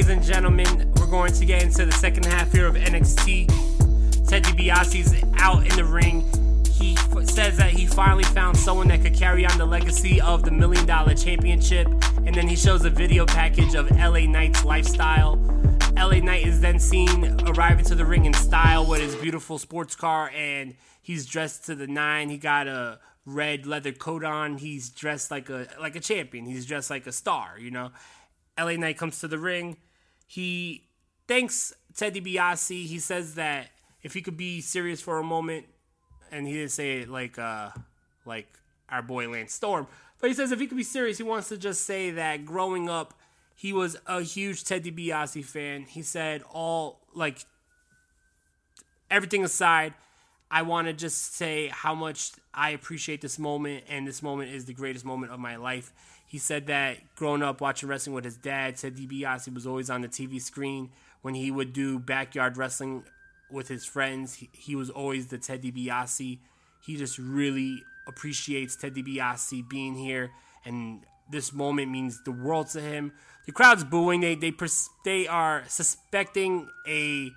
Ladies 0.00 0.16
and 0.16 0.22
gentlemen. 0.22 0.90
We're 0.96 1.10
going 1.10 1.30
to 1.30 1.44
get 1.44 1.62
into 1.62 1.84
the 1.84 1.92
second 1.92 2.24
half 2.24 2.50
here 2.52 2.66
of 2.66 2.74
NXT. 2.74 4.26
Ted 4.26 4.44
DiBiase's 4.44 5.22
out 5.36 5.66
in 5.66 5.76
the 5.76 5.84
ring. 5.84 6.22
He 6.70 6.94
f- 6.94 7.28
says 7.28 7.58
that 7.58 7.68
he 7.72 7.84
finally 7.84 8.24
found 8.24 8.56
someone 8.56 8.88
that 8.88 9.02
could 9.02 9.12
carry 9.12 9.44
on 9.44 9.58
the 9.58 9.66
legacy 9.66 10.18
of 10.18 10.42
the 10.42 10.52
Million 10.52 10.86
Dollar 10.86 11.12
Championship. 11.12 11.86
And 12.24 12.34
then 12.34 12.48
he 12.48 12.56
shows 12.56 12.82
a 12.86 12.88
video 12.88 13.26
package 13.26 13.74
of 13.74 13.90
LA 13.90 14.20
Knight's 14.20 14.64
lifestyle. 14.64 15.36
LA 15.94 16.20
Knight 16.20 16.46
is 16.46 16.62
then 16.62 16.78
seen 16.78 17.38
arriving 17.46 17.84
to 17.84 17.94
the 17.94 18.06
ring 18.06 18.24
in 18.24 18.32
style 18.32 18.86
with 18.86 19.02
his 19.02 19.14
beautiful 19.16 19.58
sports 19.58 19.94
car, 19.94 20.30
and 20.34 20.76
he's 21.02 21.26
dressed 21.26 21.66
to 21.66 21.74
the 21.74 21.86
nine. 21.86 22.30
He 22.30 22.38
got 22.38 22.66
a 22.66 23.00
red 23.26 23.66
leather 23.66 23.92
coat 23.92 24.24
on. 24.24 24.56
He's 24.56 24.88
dressed 24.88 25.30
like 25.30 25.50
a 25.50 25.68
like 25.78 25.94
a 25.94 26.00
champion. 26.00 26.46
He's 26.46 26.64
dressed 26.64 26.88
like 26.88 27.06
a 27.06 27.12
star, 27.12 27.58
you 27.58 27.70
know. 27.70 27.90
LA 28.58 28.76
Knight 28.76 28.96
comes 28.96 29.20
to 29.20 29.28
the 29.28 29.38
ring. 29.38 29.76
He 30.30 30.84
thanks 31.26 31.72
Ted 31.96 32.14
DiBiase. 32.14 32.86
He 32.86 33.00
says 33.00 33.34
that 33.34 33.66
if 34.00 34.14
he 34.14 34.22
could 34.22 34.36
be 34.36 34.60
serious 34.60 35.00
for 35.00 35.18
a 35.18 35.24
moment, 35.24 35.66
and 36.30 36.46
he 36.46 36.52
didn't 36.52 36.70
say 36.70 36.98
it 36.98 37.08
like 37.08 37.36
uh 37.36 37.70
like 38.24 38.46
our 38.88 39.02
boy 39.02 39.28
Lance 39.28 39.52
Storm, 39.52 39.88
but 40.20 40.30
he 40.30 40.34
says 40.34 40.52
if 40.52 40.60
he 40.60 40.68
could 40.68 40.76
be 40.76 40.84
serious, 40.84 41.18
he 41.18 41.24
wants 41.24 41.48
to 41.48 41.58
just 41.58 41.82
say 41.82 42.12
that 42.12 42.44
growing 42.44 42.88
up, 42.88 43.12
he 43.56 43.72
was 43.72 43.96
a 44.06 44.22
huge 44.22 44.62
Ted 44.62 44.84
DiBiase 44.84 45.44
fan. 45.44 45.82
He 45.82 46.02
said 46.02 46.44
all 46.48 47.00
like 47.12 47.38
everything 49.10 49.44
aside, 49.44 49.94
I 50.48 50.62
want 50.62 50.86
to 50.86 50.92
just 50.92 51.34
say 51.34 51.66
how 51.66 51.96
much 51.96 52.30
I 52.54 52.70
appreciate 52.70 53.20
this 53.20 53.36
moment, 53.36 53.82
and 53.88 54.06
this 54.06 54.22
moment 54.22 54.52
is 54.52 54.66
the 54.66 54.74
greatest 54.74 55.04
moment 55.04 55.32
of 55.32 55.40
my 55.40 55.56
life. 55.56 55.92
He 56.30 56.38
said 56.38 56.68
that 56.68 56.98
growing 57.16 57.42
up 57.42 57.60
watching 57.60 57.88
wrestling 57.88 58.14
with 58.14 58.24
his 58.24 58.36
dad, 58.36 58.76
Ted 58.76 58.94
DiBiase 58.96 59.52
was 59.52 59.66
always 59.66 59.90
on 59.90 60.02
the 60.02 60.08
TV 60.08 60.40
screen 60.40 60.90
when 61.22 61.34
he 61.34 61.50
would 61.50 61.72
do 61.72 61.98
backyard 61.98 62.56
wrestling 62.56 63.02
with 63.50 63.66
his 63.66 63.84
friends. 63.84 64.34
He, 64.34 64.48
he 64.52 64.76
was 64.76 64.90
always 64.90 65.26
the 65.26 65.38
Ted 65.38 65.60
DiBiase. 65.62 66.38
He 66.86 66.96
just 66.96 67.18
really 67.18 67.82
appreciates 68.06 68.76
Ted 68.76 68.94
DiBiase 68.94 69.68
being 69.68 69.96
here, 69.96 70.30
and 70.64 71.00
this 71.28 71.52
moment 71.52 71.90
means 71.90 72.22
the 72.22 72.30
world 72.30 72.68
to 72.68 72.80
him. 72.80 73.10
The 73.46 73.50
crowd's 73.50 73.82
booing. 73.82 74.20
They 74.20 74.36
they 74.36 74.52
pers- 74.52 74.88
they 75.04 75.26
are 75.26 75.64
suspecting 75.66 76.68
a 76.86 77.32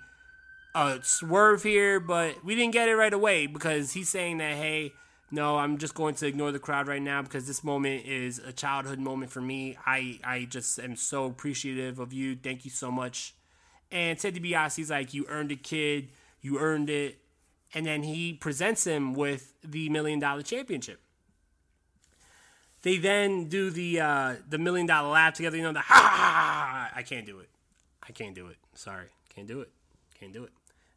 a 0.76 1.00
swerve 1.02 1.64
here, 1.64 1.98
but 1.98 2.44
we 2.44 2.54
didn't 2.54 2.74
get 2.74 2.88
it 2.88 2.94
right 2.94 3.12
away 3.12 3.48
because 3.48 3.92
he's 3.94 4.08
saying 4.08 4.38
that 4.38 4.54
hey, 4.54 4.92
no, 5.30 5.56
I'm 5.58 5.78
just 5.78 5.94
going 5.94 6.14
to 6.16 6.26
ignore 6.26 6.52
the 6.52 6.58
crowd 6.58 6.86
right 6.86 7.02
now 7.02 7.22
because 7.22 7.46
this 7.46 7.64
moment 7.64 8.06
is 8.06 8.38
a 8.38 8.52
childhood 8.52 8.98
moment 8.98 9.32
for 9.32 9.40
me. 9.40 9.76
I 9.84 10.20
I 10.22 10.44
just 10.44 10.78
am 10.78 10.96
so 10.96 11.24
appreciative 11.26 11.98
of 11.98 12.12
you. 12.12 12.36
Thank 12.36 12.64
you 12.64 12.70
so 12.70 12.90
much. 12.90 13.34
And 13.90 14.18
Ted 14.18 14.34
DiBiase's 14.34 14.90
like, 14.90 15.14
you 15.14 15.26
earned 15.28 15.52
it, 15.52 15.62
kid. 15.62 16.10
You 16.40 16.58
earned 16.58 16.90
it. 16.90 17.18
And 17.74 17.86
then 17.86 18.02
he 18.02 18.32
presents 18.32 18.84
him 18.84 19.14
with 19.14 19.54
the 19.62 19.88
million 19.88 20.18
dollar 20.18 20.42
championship. 20.42 21.00
They 22.82 22.98
then 22.98 23.48
do 23.48 23.70
the 23.70 24.00
uh, 24.00 24.34
the 24.48 24.58
million 24.58 24.86
dollar 24.86 25.08
laugh 25.08 25.34
together. 25.34 25.56
You 25.56 25.62
know 25.62 25.72
the 25.72 25.80
ha, 25.80 25.94
ha, 25.94 26.90
ha, 26.90 26.92
I 26.94 27.02
can't 27.02 27.24
do 27.24 27.40
it. 27.40 27.48
I 28.06 28.12
can't 28.12 28.34
do 28.34 28.48
it. 28.48 28.56
Sorry, 28.74 29.06
can't 29.34 29.48
do 29.48 29.62
it. 29.62 29.70
Can't 30.20 30.32
do 30.32 30.44
it. 30.44 30.52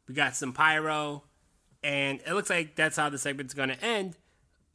We 0.08 0.14
got 0.14 0.36
some 0.36 0.54
pyro, 0.54 1.24
and 1.88 2.20
it 2.28 2.34
looks 2.34 2.50
like 2.50 2.76
that's 2.76 2.98
how 2.98 3.10
the 3.10 3.18
segment's 3.18 3.54
gonna 3.54 3.78
end. 3.82 4.18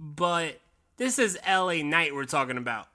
But 0.00 0.60
this 0.96 1.18
is 1.18 1.38
LA 1.46 1.82
Knight 1.82 2.14
we're 2.14 2.24
talking 2.24 2.56
about. 2.56 2.88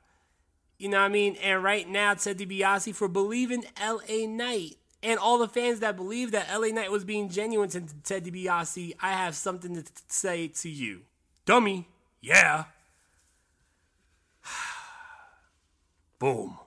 You 0.80 0.90
know 0.90 0.98
what 0.98 1.06
I 1.06 1.10
mean? 1.10 1.36
And 1.36 1.64
right 1.64 1.88
now, 1.88 2.16
Ted 2.16 2.40
DiBiase 2.40 2.96
for 2.96 3.08
believing 3.08 3.64
LA 3.80 4.26
Knight 4.26 4.78
and 5.04 5.20
all 5.20 5.38
the 5.38 5.48
fans 5.48 5.82
that 5.82 5.96
believe 5.96 6.32
that 6.32 6.50
LA 6.52 6.70
Knight 6.70 6.92
was 6.92 7.04
being 7.04 7.30
genuine 7.30 7.70
to 7.70 7.84
Ted 8.04 8.26
DiBiase, 8.26 8.96
I 9.00 9.12
have 9.12 9.36
something 9.36 9.76
to 9.76 9.84
say 10.08 10.48
to 10.48 10.70
you. 10.70 11.02
Dummy, 11.46 11.88
yeah. 12.20 12.66
Boom. 16.20 16.58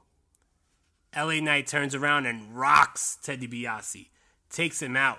LA 1.17 1.41
Knight 1.41 1.67
turns 1.67 1.97
around 1.97 2.27
and 2.27 2.57
rocks 2.57 3.19
Ted 3.21 3.41
DiBiase, 3.41 4.07
takes 4.51 4.81
him 4.81 4.97
out. 4.97 5.19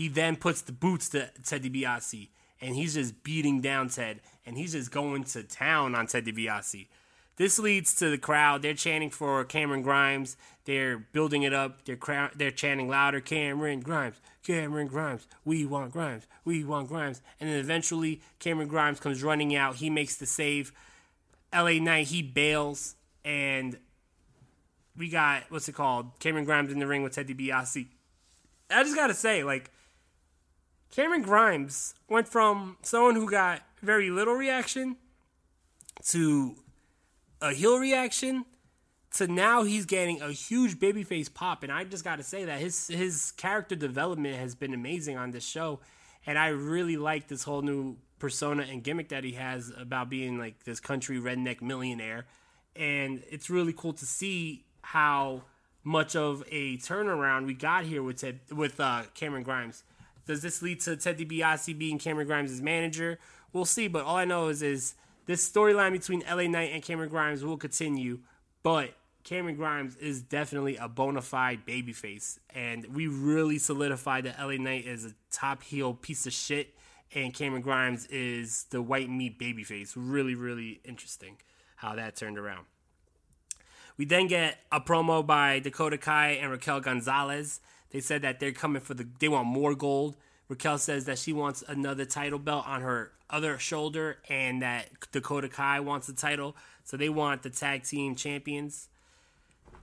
He 0.00 0.08
then 0.08 0.36
puts 0.36 0.62
the 0.62 0.72
boots 0.72 1.10
to 1.10 1.28
Ted 1.44 1.62
DiBiase, 1.62 2.30
and 2.58 2.74
he's 2.74 2.94
just 2.94 3.22
beating 3.22 3.60
down 3.60 3.90
Ted, 3.90 4.20
and 4.46 4.56
he's 4.56 4.72
just 4.72 4.90
going 4.90 5.24
to 5.24 5.42
town 5.42 5.94
on 5.94 6.06
Ted 6.06 6.24
DiBiase. 6.24 6.88
This 7.36 7.58
leads 7.58 7.94
to 7.96 8.08
the 8.08 8.16
crowd. 8.16 8.62
They're 8.62 8.72
chanting 8.72 9.10
for 9.10 9.44
Cameron 9.44 9.82
Grimes. 9.82 10.38
They're 10.64 10.96
building 10.96 11.42
it 11.42 11.52
up. 11.52 11.84
They're 11.84 12.30
they're 12.34 12.50
chanting 12.50 12.88
louder. 12.88 13.20
Cameron 13.20 13.80
Grimes, 13.80 14.16
Cameron 14.42 14.86
Grimes. 14.86 15.26
We 15.44 15.66
want 15.66 15.92
Grimes. 15.92 16.26
We 16.46 16.64
want 16.64 16.88
Grimes. 16.88 17.20
And 17.38 17.50
then 17.50 17.58
eventually, 17.58 18.22
Cameron 18.38 18.68
Grimes 18.68 19.00
comes 19.00 19.22
running 19.22 19.54
out. 19.54 19.76
He 19.76 19.90
makes 19.90 20.16
the 20.16 20.24
save. 20.24 20.72
LA 21.52 21.72
Knight 21.72 22.06
he 22.06 22.22
bails, 22.22 22.94
and 23.22 23.76
we 24.96 25.10
got 25.10 25.42
what's 25.50 25.68
it 25.68 25.74
called? 25.74 26.18
Cameron 26.20 26.46
Grimes 26.46 26.72
in 26.72 26.78
the 26.78 26.86
ring 26.86 27.02
with 27.02 27.12
Ted 27.12 27.28
DiBiase. 27.28 27.86
I 28.70 28.82
just 28.82 28.96
gotta 28.96 29.12
say, 29.12 29.44
like, 29.44 29.70
Cameron 30.90 31.22
Grimes 31.22 31.94
went 32.08 32.28
from 32.28 32.76
someone 32.82 33.14
who 33.14 33.30
got 33.30 33.62
very 33.82 34.10
little 34.10 34.34
reaction 34.34 34.96
to 36.06 36.56
a 37.40 37.52
heel 37.52 37.78
reaction 37.78 38.44
to 39.12 39.26
now 39.26 39.62
he's 39.62 39.86
getting 39.86 40.20
a 40.20 40.32
huge 40.32 40.78
babyface 40.78 41.32
pop. 41.32 41.62
And 41.62 41.72
I 41.72 41.84
just 41.84 42.04
got 42.04 42.16
to 42.16 42.22
say 42.22 42.44
that 42.44 42.60
his 42.60 42.88
his 42.88 43.32
character 43.32 43.76
development 43.76 44.36
has 44.36 44.54
been 44.54 44.74
amazing 44.74 45.16
on 45.16 45.30
this 45.30 45.44
show. 45.44 45.80
And 46.26 46.38
I 46.38 46.48
really 46.48 46.96
like 46.96 47.28
this 47.28 47.44
whole 47.44 47.62
new 47.62 47.96
persona 48.18 48.66
and 48.70 48.82
gimmick 48.84 49.08
that 49.08 49.24
he 49.24 49.32
has 49.32 49.72
about 49.76 50.10
being 50.10 50.38
like 50.38 50.64
this 50.64 50.80
country 50.80 51.18
redneck 51.18 51.62
millionaire. 51.62 52.26
And 52.76 53.22
it's 53.30 53.48
really 53.48 53.72
cool 53.72 53.94
to 53.94 54.06
see 54.06 54.64
how 54.82 55.42
much 55.82 56.14
of 56.14 56.44
a 56.50 56.76
turnaround 56.78 57.46
we 57.46 57.54
got 57.54 57.84
here 57.84 58.02
with 58.02 58.18
Ted, 58.18 58.40
with 58.52 58.78
uh, 58.78 59.04
Cameron 59.14 59.42
Grimes. 59.42 59.82
Does 60.26 60.42
this 60.42 60.62
lead 60.62 60.80
to 60.80 60.96
Ted 60.96 61.18
DiBiase 61.18 61.78
being 61.78 61.98
Cameron 61.98 62.26
Grimes' 62.26 62.60
manager? 62.60 63.18
We'll 63.52 63.64
see, 63.64 63.88
but 63.88 64.04
all 64.04 64.16
I 64.16 64.24
know 64.24 64.48
is 64.48 64.62
is 64.62 64.94
this 65.26 65.48
storyline 65.48 65.92
between 65.92 66.22
LA 66.28 66.48
Knight 66.48 66.70
and 66.72 66.82
Cameron 66.82 67.08
Grimes 67.08 67.44
will 67.44 67.56
continue, 67.56 68.20
but 68.62 68.94
Cameron 69.24 69.56
Grimes 69.56 69.96
is 69.96 70.22
definitely 70.22 70.76
a 70.76 70.88
bona 70.88 71.22
fide 71.22 71.66
babyface, 71.66 72.38
and 72.54 72.86
we 72.94 73.06
really 73.06 73.58
solidified 73.58 74.24
that 74.24 74.38
LA 74.40 74.56
Knight 74.56 74.86
is 74.86 75.04
a 75.04 75.12
top 75.30 75.62
heel 75.62 75.94
piece 75.94 76.26
of 76.26 76.32
shit, 76.32 76.74
and 77.14 77.34
Cameron 77.34 77.62
Grimes 77.62 78.06
is 78.06 78.64
the 78.70 78.80
white 78.80 79.10
meat 79.10 79.38
babyface. 79.38 79.92
Really, 79.96 80.34
really 80.34 80.80
interesting 80.84 81.36
how 81.76 81.94
that 81.94 82.16
turned 82.16 82.38
around. 82.38 82.66
We 83.96 84.06
then 84.06 84.28
get 84.28 84.58
a 84.72 84.80
promo 84.80 85.26
by 85.26 85.58
Dakota 85.58 85.98
Kai 85.98 86.30
and 86.30 86.50
Raquel 86.50 86.80
Gonzalez. 86.80 87.60
They 87.90 88.00
said 88.00 88.22
that 88.22 88.40
they're 88.40 88.52
coming 88.52 88.82
for 88.82 88.94
the, 88.94 89.06
they 89.18 89.28
want 89.28 89.46
more 89.46 89.74
gold. 89.74 90.16
Raquel 90.48 90.78
says 90.78 91.04
that 91.04 91.18
she 91.18 91.32
wants 91.32 91.62
another 91.68 92.04
title 92.04 92.38
belt 92.38 92.66
on 92.66 92.82
her 92.82 93.12
other 93.28 93.58
shoulder 93.58 94.18
and 94.28 94.62
that 94.62 94.88
Dakota 95.12 95.48
Kai 95.48 95.80
wants 95.80 96.06
the 96.06 96.12
title. 96.12 96.56
So 96.84 96.96
they 96.96 97.08
want 97.08 97.42
the 97.42 97.50
tag 97.50 97.84
team 97.84 98.16
champions. 98.16 98.88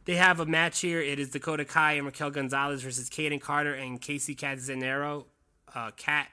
They 0.05 0.15
have 0.15 0.39
a 0.39 0.45
match 0.45 0.79
here. 0.79 1.01
It 1.01 1.19
is 1.19 1.31
Dakota 1.31 1.65
Kai 1.65 1.93
and 1.93 2.05
Raquel 2.05 2.31
Gonzalez 2.31 2.81
versus 2.81 3.09
Kayden 3.09 3.41
Carter 3.41 3.73
and 3.73 4.01
Kacy 4.01 4.37
Catanzaro. 4.37 5.25
Uh, 5.73 5.91
Cat 5.91 6.27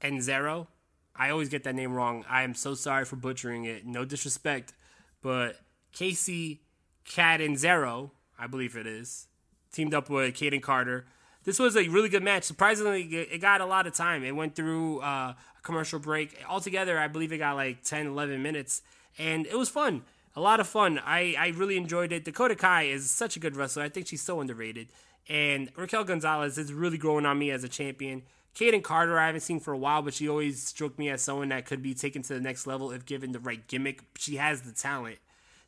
and 0.00 0.22
Zero. 0.22 0.68
I 1.16 1.30
always 1.30 1.48
get 1.48 1.64
that 1.64 1.74
name 1.74 1.92
wrong. 1.92 2.24
I 2.28 2.42
am 2.42 2.54
so 2.54 2.74
sorry 2.74 3.04
for 3.04 3.16
butchering 3.16 3.64
it. 3.64 3.86
No 3.86 4.04
disrespect, 4.04 4.72
but 5.20 5.58
Kacy 5.92 6.60
Catanzaro, 7.04 8.12
I 8.38 8.46
believe 8.46 8.76
it 8.76 8.86
is, 8.86 9.26
teamed 9.72 9.94
up 9.94 10.10
with 10.10 10.34
Kayden 10.34 10.62
Carter. 10.62 11.06
This 11.44 11.58
was 11.58 11.76
a 11.76 11.88
really 11.88 12.08
good 12.08 12.22
match. 12.22 12.44
Surprisingly, 12.44 13.02
it 13.02 13.40
got 13.40 13.60
a 13.60 13.66
lot 13.66 13.86
of 13.86 13.94
time. 13.94 14.24
It 14.24 14.36
went 14.36 14.54
through 14.54 15.00
uh, 15.00 15.32
a 15.32 15.62
commercial 15.62 15.98
break. 15.98 16.44
Altogether, 16.48 16.98
I 16.98 17.08
believe 17.08 17.32
it 17.32 17.38
got 17.38 17.56
like 17.56 17.82
10, 17.82 18.06
11 18.06 18.42
minutes, 18.42 18.82
and 19.18 19.46
it 19.46 19.56
was 19.56 19.68
fun. 19.68 20.02
A 20.36 20.40
lot 20.40 20.60
of 20.60 20.68
fun. 20.68 21.00
I, 21.04 21.34
I 21.38 21.48
really 21.48 21.76
enjoyed 21.76 22.12
it. 22.12 22.24
Dakota 22.24 22.54
Kai 22.54 22.84
is 22.84 23.10
such 23.10 23.36
a 23.36 23.40
good 23.40 23.56
wrestler. 23.56 23.82
I 23.82 23.88
think 23.88 24.06
she's 24.06 24.22
so 24.22 24.40
underrated. 24.40 24.88
And 25.28 25.70
Raquel 25.76 26.04
Gonzalez 26.04 26.58
is 26.58 26.72
really 26.72 26.98
growing 26.98 27.26
on 27.26 27.38
me 27.38 27.50
as 27.50 27.64
a 27.64 27.68
champion. 27.68 28.22
Kayden 28.54 28.82
Carter, 28.82 29.18
I 29.18 29.26
haven't 29.26 29.42
seen 29.42 29.60
for 29.60 29.72
a 29.72 29.78
while, 29.78 30.02
but 30.02 30.14
she 30.14 30.28
always 30.28 30.62
struck 30.62 30.98
me 30.98 31.08
as 31.10 31.22
someone 31.22 31.48
that 31.50 31.66
could 31.66 31.82
be 31.82 31.94
taken 31.94 32.22
to 32.22 32.34
the 32.34 32.40
next 32.40 32.66
level 32.66 32.90
if 32.90 33.06
given 33.06 33.32
the 33.32 33.38
right 33.38 33.66
gimmick. 33.68 34.02
She 34.16 34.36
has 34.36 34.62
the 34.62 34.72
talent. 34.72 35.18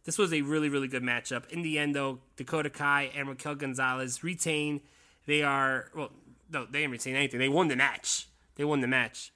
This 0.04 0.18
was 0.18 0.32
a 0.32 0.42
really, 0.42 0.68
really 0.68 0.88
good 0.88 1.02
matchup. 1.02 1.48
In 1.50 1.62
the 1.62 1.78
end, 1.78 1.94
though, 1.94 2.20
Dakota 2.36 2.70
Kai 2.70 3.10
and 3.14 3.28
Raquel 3.28 3.54
Gonzalez 3.54 4.24
retain. 4.24 4.80
They 5.26 5.42
are, 5.42 5.90
well, 5.94 6.10
no, 6.50 6.64
they 6.64 6.80
didn't 6.80 6.92
retain 6.92 7.16
anything. 7.16 7.38
They 7.38 7.48
won 7.48 7.68
the 7.68 7.76
match. 7.76 8.28
They 8.56 8.64
won 8.64 8.80
the 8.80 8.88
match. 8.88 9.32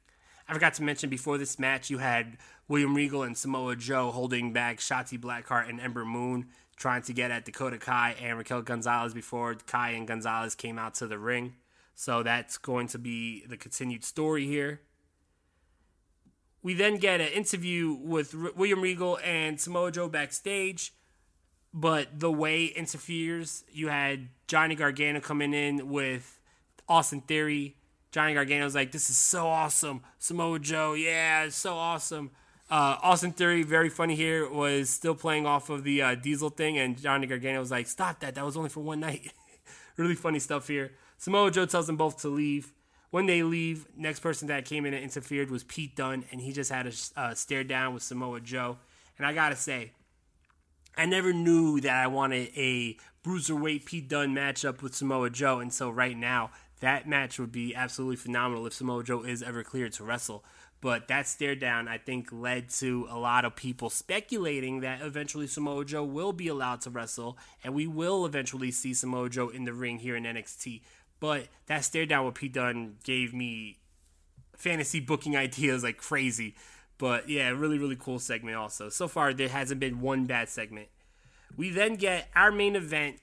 I 0.48 0.52
forgot 0.52 0.74
to 0.74 0.82
mention 0.82 1.10
before 1.10 1.38
this 1.38 1.58
match, 1.58 1.90
you 1.90 1.98
had 1.98 2.38
William 2.68 2.94
Regal 2.94 3.22
and 3.22 3.36
Samoa 3.36 3.76
Joe 3.76 4.10
holding 4.10 4.52
back 4.52 4.78
Shotzi 4.78 5.18
Blackheart 5.18 5.68
and 5.68 5.80
Ember 5.80 6.04
Moon, 6.04 6.46
trying 6.76 7.02
to 7.02 7.12
get 7.12 7.30
at 7.30 7.44
Dakota 7.44 7.78
Kai 7.78 8.16
and 8.20 8.36
Raquel 8.38 8.62
Gonzalez 8.62 9.14
before 9.14 9.54
Kai 9.54 9.90
and 9.90 10.08
Gonzalez 10.08 10.54
came 10.54 10.78
out 10.78 10.94
to 10.94 11.06
the 11.06 11.18
ring. 11.18 11.54
So 11.94 12.22
that's 12.22 12.58
going 12.58 12.88
to 12.88 12.98
be 12.98 13.44
the 13.46 13.56
continued 13.56 14.04
story 14.04 14.46
here. 14.46 14.80
We 16.64 16.72
then 16.72 16.96
get 16.96 17.20
an 17.20 17.28
interview 17.28 17.92
with 17.92 18.34
R- 18.34 18.50
William 18.56 18.80
Regal 18.80 19.18
and 19.22 19.60
Samoa 19.60 19.92
Joe 19.92 20.08
backstage, 20.08 20.94
but 21.74 22.18
the 22.18 22.32
way 22.32 22.64
interferes. 22.64 23.64
You 23.70 23.88
had 23.88 24.30
Johnny 24.48 24.74
Gargano 24.74 25.20
coming 25.20 25.52
in 25.52 25.90
with 25.90 26.40
Austin 26.88 27.20
Theory. 27.20 27.76
Johnny 28.12 28.32
Gargano's 28.32 28.74
like, 28.74 28.92
"This 28.92 29.10
is 29.10 29.18
so 29.18 29.46
awesome, 29.46 30.00
Samoa 30.18 30.58
Joe. 30.58 30.94
Yeah, 30.94 31.44
it's 31.44 31.56
so 31.56 31.74
awesome." 31.74 32.30
Uh, 32.70 32.96
Austin 33.02 33.32
Theory, 33.32 33.62
very 33.62 33.90
funny 33.90 34.16
here, 34.16 34.48
was 34.48 34.88
still 34.88 35.14
playing 35.14 35.44
off 35.44 35.68
of 35.68 35.84
the 35.84 36.00
uh, 36.00 36.14
Diesel 36.14 36.48
thing, 36.48 36.78
and 36.78 36.98
Johnny 36.98 37.26
Gargano 37.26 37.60
was 37.60 37.70
like, 37.70 37.88
"Stop 37.88 38.20
that! 38.20 38.36
That 38.36 38.44
was 38.44 38.56
only 38.56 38.70
for 38.70 38.80
one 38.80 39.00
night." 39.00 39.34
really 39.98 40.14
funny 40.14 40.38
stuff 40.38 40.66
here. 40.66 40.92
Samoa 41.18 41.50
Joe 41.50 41.66
tells 41.66 41.86
them 41.86 41.98
both 41.98 42.22
to 42.22 42.28
leave. 42.28 42.72
When 43.14 43.26
they 43.26 43.44
leave, 43.44 43.86
next 43.96 44.18
person 44.18 44.48
that 44.48 44.64
came 44.64 44.84
in 44.84 44.92
and 44.92 45.04
interfered 45.04 45.48
was 45.48 45.62
Pete 45.62 45.94
Dunne, 45.94 46.24
and 46.32 46.40
he 46.40 46.52
just 46.52 46.68
had 46.68 46.88
a 46.88 46.92
uh, 47.16 47.32
stare 47.36 47.62
down 47.62 47.94
with 47.94 48.02
Samoa 48.02 48.40
Joe. 48.40 48.78
And 49.16 49.24
I 49.24 49.32
gotta 49.32 49.54
say, 49.54 49.92
I 50.96 51.06
never 51.06 51.32
knew 51.32 51.80
that 51.82 51.94
I 51.94 52.08
wanted 52.08 52.50
a 52.56 52.96
bruiserweight 53.24 53.84
Pete 53.84 54.08
Dunne 54.08 54.34
matchup 54.34 54.82
with 54.82 54.96
Samoa 54.96 55.30
Joe, 55.30 55.60
and 55.60 55.72
so 55.72 55.90
right 55.90 56.16
now 56.16 56.50
that 56.80 57.08
match 57.08 57.38
would 57.38 57.52
be 57.52 57.72
absolutely 57.72 58.16
phenomenal 58.16 58.66
if 58.66 58.72
Samoa 58.72 59.04
Joe 59.04 59.22
is 59.22 59.44
ever 59.44 59.62
cleared 59.62 59.92
to 59.92 60.02
wrestle. 60.02 60.44
But 60.80 61.06
that 61.06 61.28
stare 61.28 61.54
down, 61.54 61.86
I 61.86 61.98
think, 61.98 62.30
led 62.32 62.68
to 62.80 63.06
a 63.08 63.16
lot 63.16 63.44
of 63.44 63.54
people 63.54 63.90
speculating 63.90 64.80
that 64.80 65.00
eventually 65.02 65.46
Samoa 65.46 65.84
Joe 65.84 66.02
will 66.02 66.32
be 66.32 66.48
allowed 66.48 66.80
to 66.80 66.90
wrestle, 66.90 67.38
and 67.62 67.74
we 67.74 67.86
will 67.86 68.26
eventually 68.26 68.72
see 68.72 68.92
Samoa 68.92 69.30
Joe 69.30 69.50
in 69.50 69.64
the 69.64 69.72
ring 69.72 70.00
here 70.00 70.16
in 70.16 70.24
NXT. 70.24 70.80
But 71.24 71.46
that 71.68 71.86
stare 71.86 72.04
down 72.04 72.26
with 72.26 72.34
Pete 72.34 72.52
Dunne 72.52 72.96
gave 73.02 73.32
me 73.32 73.78
fantasy 74.58 75.00
booking 75.00 75.34
ideas 75.38 75.82
like 75.82 75.96
crazy. 75.96 76.54
But 76.98 77.30
yeah, 77.30 77.48
really, 77.48 77.78
really 77.78 77.96
cool 77.98 78.18
segment 78.18 78.58
also. 78.58 78.90
So 78.90 79.08
far, 79.08 79.32
there 79.32 79.48
hasn't 79.48 79.80
been 79.80 80.02
one 80.02 80.26
bad 80.26 80.50
segment. 80.50 80.88
We 81.56 81.70
then 81.70 81.94
get 81.94 82.28
our 82.36 82.52
main 82.52 82.76
event 82.76 83.20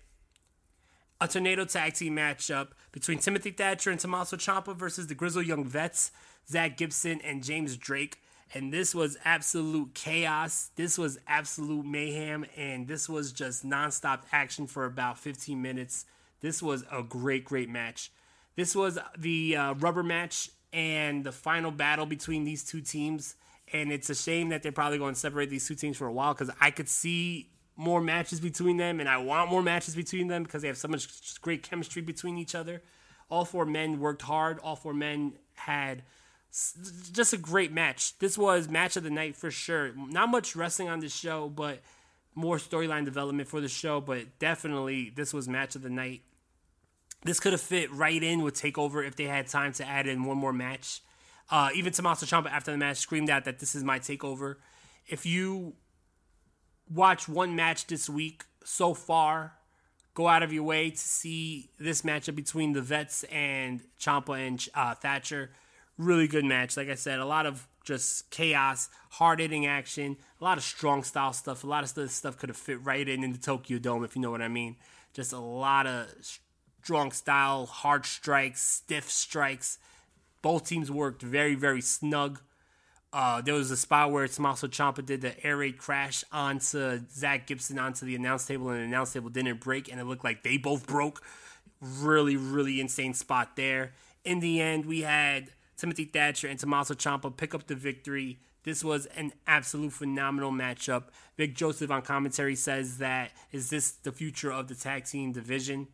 a 1.19 1.27
tornado 1.27 1.63
tag 1.63 1.93
team 1.93 2.15
matchup 2.15 2.69
between 2.91 3.19
Timothy 3.19 3.51
Thatcher 3.51 3.91
and 3.91 3.99
Tommaso 3.99 4.35
Ciampa 4.35 4.75
versus 4.75 5.05
the 5.05 5.13
Grizzled 5.13 5.45
Young 5.45 5.63
Vets, 5.63 6.09
Zach 6.49 6.77
Gibson 6.77 7.21
and 7.21 7.43
James 7.43 7.77
Drake. 7.77 8.17
And 8.51 8.73
this 8.73 8.95
was 8.95 9.15
absolute 9.23 9.93
chaos. 9.93 10.71
This 10.75 10.97
was 10.97 11.19
absolute 11.27 11.85
mayhem. 11.85 12.47
And 12.57 12.87
this 12.87 13.07
was 13.07 13.31
just 13.31 13.63
nonstop 13.63 14.21
action 14.31 14.65
for 14.65 14.85
about 14.85 15.19
15 15.19 15.61
minutes. 15.61 16.05
This 16.41 16.61
was 16.61 16.83
a 16.91 17.03
great, 17.03 17.45
great 17.45 17.69
match. 17.69 18.11
This 18.55 18.75
was 18.75 18.99
the 19.17 19.55
uh, 19.55 19.73
rubber 19.75 20.03
match 20.03 20.49
and 20.73 21.23
the 21.23 21.31
final 21.31 21.71
battle 21.71 22.05
between 22.05 22.43
these 22.43 22.63
two 22.63 22.81
teams. 22.81 23.35
And 23.73 23.91
it's 23.91 24.09
a 24.09 24.15
shame 24.15 24.49
that 24.49 24.63
they're 24.63 24.71
probably 24.71 24.97
going 24.97 25.13
to 25.13 25.19
separate 25.19 25.49
these 25.49 25.67
two 25.67 25.75
teams 25.75 25.97
for 25.97 26.07
a 26.07 26.11
while 26.11 26.33
because 26.33 26.53
I 26.59 26.71
could 26.71 26.89
see 26.89 27.51
more 27.77 28.01
matches 28.01 28.39
between 28.39 28.77
them, 28.77 28.99
and 28.99 29.07
I 29.07 29.17
want 29.17 29.49
more 29.49 29.63
matches 29.63 29.95
between 29.95 30.27
them 30.27 30.43
because 30.43 30.61
they 30.61 30.67
have 30.67 30.77
so 30.77 30.87
much 30.87 31.41
great 31.41 31.63
chemistry 31.63 32.01
between 32.01 32.37
each 32.37 32.53
other. 32.53 32.83
All 33.29 33.45
four 33.45 33.65
men 33.65 33.99
worked 33.99 34.23
hard. 34.23 34.59
All 34.59 34.75
four 34.75 34.93
men 34.93 35.33
had 35.55 36.03
just 37.13 37.33
a 37.33 37.37
great 37.37 37.71
match. 37.71 38.19
This 38.19 38.37
was 38.37 38.67
match 38.67 38.97
of 38.97 39.03
the 39.03 39.09
night 39.09 39.35
for 39.37 39.49
sure. 39.49 39.93
Not 39.95 40.29
much 40.29 40.55
wrestling 40.55 40.89
on 40.89 40.99
this 40.99 41.15
show, 41.15 41.47
but 41.47 41.79
more 42.35 42.57
storyline 42.57 43.05
development 43.05 43.47
for 43.47 43.61
the 43.61 43.69
show. 43.69 44.01
But 44.01 44.37
definitely, 44.37 45.11
this 45.15 45.33
was 45.33 45.47
match 45.47 45.75
of 45.75 45.81
the 45.81 45.89
night. 45.89 46.21
This 47.23 47.39
could 47.39 47.51
have 47.51 47.61
fit 47.61 47.91
right 47.91 48.21
in 48.21 48.41
with 48.41 48.55
Takeover 48.55 49.05
if 49.05 49.15
they 49.15 49.25
had 49.25 49.47
time 49.47 49.73
to 49.73 49.87
add 49.87 50.07
in 50.07 50.23
one 50.23 50.37
more 50.37 50.53
match. 50.53 51.01
Uh, 51.49 51.69
even 51.75 51.93
Tommaso 51.93 52.25
Ciampa 52.25 52.49
after 52.49 52.71
the 52.71 52.77
match 52.77 52.97
screamed 52.97 53.29
out 53.29 53.45
that 53.45 53.59
this 53.59 53.75
is 53.75 53.83
my 53.83 53.99
Takeover. 53.99 54.55
If 55.07 55.25
you 55.25 55.73
watch 56.89 57.27
one 57.27 57.55
match 57.55 57.87
this 57.87 58.09
week 58.09 58.43
so 58.63 58.93
far, 58.93 59.53
go 60.13 60.27
out 60.27 60.43
of 60.43 60.51
your 60.51 60.63
way 60.63 60.89
to 60.89 60.97
see 60.97 61.69
this 61.79 62.01
matchup 62.01 62.35
between 62.35 62.73
the 62.73 62.81
Vets 62.81 63.23
and 63.25 63.81
Ciampa 63.99 64.47
and 64.47 64.67
uh, 64.73 64.95
Thatcher. 64.95 65.51
Really 65.97 66.27
good 66.27 66.45
match. 66.45 66.77
Like 66.77 66.89
I 66.89 66.95
said, 66.95 67.19
a 67.19 67.25
lot 67.25 67.45
of 67.45 67.67
just 67.83 68.29
chaos, 68.31 68.89
hard 69.11 69.39
hitting 69.39 69.65
action, 69.65 70.17
a 70.39 70.43
lot 70.43 70.57
of 70.57 70.63
strong 70.63 71.03
style 71.03 71.33
stuff. 71.33 71.63
A 71.63 71.67
lot 71.67 71.83
of 71.83 71.93
this 71.93 72.13
stuff 72.13 72.37
could 72.37 72.49
have 72.49 72.57
fit 72.57 72.83
right 72.83 73.07
in 73.07 73.23
in 73.23 73.31
the 73.31 73.37
Tokyo 73.37 73.77
Dome, 73.77 74.03
if 74.03 74.15
you 74.15 74.21
know 74.21 74.31
what 74.31 74.41
I 74.41 74.47
mean. 74.47 74.77
Just 75.13 75.33
a 75.33 75.39
lot 75.39 75.85
of 75.85 76.07
strong 76.83 77.11
style, 77.11 77.65
hard 77.67 78.05
strikes, 78.05 78.61
stiff 78.61 79.09
strikes. 79.09 79.77
Both 80.41 80.67
teams 80.67 80.89
worked 80.89 81.21
very, 81.21 81.53
very 81.53 81.81
snug. 81.81 82.41
Uh, 83.13 83.41
there 83.41 83.53
was 83.53 83.69
a 83.69 83.77
spot 83.77 84.11
where 84.11 84.27
Tommaso 84.27 84.67
Ciampa 84.67 85.05
did 85.05 85.21
the 85.21 85.45
air 85.45 85.57
raid 85.57 85.77
crash 85.77 86.23
onto 86.31 87.01
Zach 87.09 87.45
Gibson 87.45 87.77
onto 87.77 88.05
the 88.05 88.15
announce 88.15 88.47
table, 88.47 88.69
and 88.69 88.79
the 88.79 88.85
announce 88.85 89.13
table 89.13 89.29
didn't 89.29 89.59
break, 89.59 89.91
and 89.91 89.99
it 89.99 90.05
looked 90.05 90.23
like 90.23 90.43
they 90.43 90.57
both 90.57 90.87
broke. 90.87 91.21
Really, 91.81 92.37
really 92.37 92.79
insane 92.79 93.13
spot 93.13 93.55
there. 93.55 93.93
In 94.23 94.39
the 94.39 94.61
end, 94.61 94.85
we 94.85 95.01
had 95.01 95.49
Timothy 95.77 96.05
Thatcher 96.05 96.47
and 96.47 96.57
Tommaso 96.57 96.93
Ciampa 96.93 97.35
pick 97.35 97.53
up 97.53 97.67
the 97.67 97.75
victory. 97.75 98.39
This 98.63 98.83
was 98.83 99.07
an 99.07 99.33
absolute 99.45 99.93
phenomenal 99.93 100.51
matchup. 100.51 101.05
Vic 101.37 101.55
Joseph 101.55 101.91
on 101.91 102.03
commentary 102.03 102.55
says 102.55 102.99
that 102.99 103.31
is 103.51 103.69
this 103.69 103.91
the 103.91 104.11
future 104.11 104.51
of 104.51 104.67
the 104.67 104.75
tag 104.75 105.05
team 105.05 105.31
division? 105.31 105.87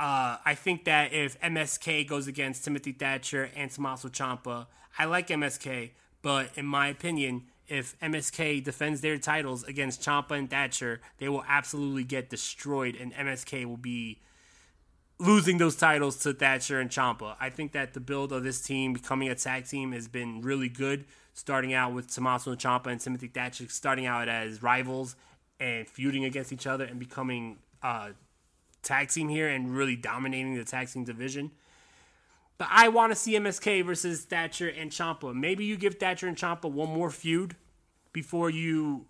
Uh, 0.00 0.38
I 0.46 0.54
think 0.54 0.86
that 0.86 1.12
if 1.12 1.38
MSK 1.42 2.08
goes 2.08 2.26
against 2.26 2.64
Timothy 2.64 2.92
Thatcher 2.92 3.50
and 3.54 3.70
Tommaso 3.70 4.08
Ciampa, 4.08 4.66
I 4.98 5.04
like 5.04 5.28
MSK, 5.28 5.90
but 6.22 6.48
in 6.54 6.64
my 6.64 6.88
opinion, 6.88 7.42
if 7.68 8.00
MSK 8.00 8.64
defends 8.64 9.02
their 9.02 9.18
titles 9.18 9.62
against 9.62 10.00
Ciampa 10.00 10.38
and 10.38 10.48
Thatcher, 10.48 11.02
they 11.18 11.28
will 11.28 11.44
absolutely 11.46 12.04
get 12.04 12.30
destroyed, 12.30 12.96
and 12.96 13.12
MSK 13.12 13.66
will 13.66 13.76
be 13.76 14.22
losing 15.18 15.58
those 15.58 15.76
titles 15.76 16.16
to 16.22 16.32
Thatcher 16.32 16.80
and 16.80 16.88
Ciampa. 16.88 17.36
I 17.38 17.50
think 17.50 17.72
that 17.72 17.92
the 17.92 18.00
build 18.00 18.32
of 18.32 18.42
this 18.42 18.62
team 18.62 18.94
becoming 18.94 19.28
a 19.28 19.34
tag 19.34 19.66
team 19.66 19.92
has 19.92 20.08
been 20.08 20.40
really 20.40 20.70
good. 20.70 21.04
Starting 21.34 21.74
out 21.74 21.92
with 21.92 22.10
Tommaso 22.10 22.54
Ciampa 22.54 22.86
and 22.86 22.98
Timothy 22.98 23.28
Thatcher 23.28 23.66
starting 23.68 24.06
out 24.06 24.30
as 24.30 24.62
rivals 24.62 25.14
and 25.60 25.86
feuding 25.86 26.24
against 26.24 26.54
each 26.54 26.66
other 26.66 26.84
and 26.84 26.98
becoming 26.98 27.58
uh, 27.82 28.10
tag 28.82 29.08
team 29.08 29.28
here 29.28 29.48
and 29.48 29.74
really 29.74 29.96
dominating 29.96 30.54
the 30.56 30.64
tag 30.64 30.88
team 30.88 31.04
division. 31.04 31.50
But 32.58 32.68
I 32.70 32.88
want 32.88 33.10
to 33.10 33.16
see 33.16 33.32
MSK 33.32 33.84
versus 33.86 34.24
Thatcher 34.24 34.68
and 34.68 34.90
Ciampa. 34.90 35.34
Maybe 35.34 35.64
you 35.64 35.76
give 35.76 35.94
Thatcher 35.94 36.26
and 36.26 36.36
Ciampa 36.36 36.70
one 36.70 36.90
more 36.90 37.10
feud 37.10 37.56
before 38.12 38.50
you 38.50 39.06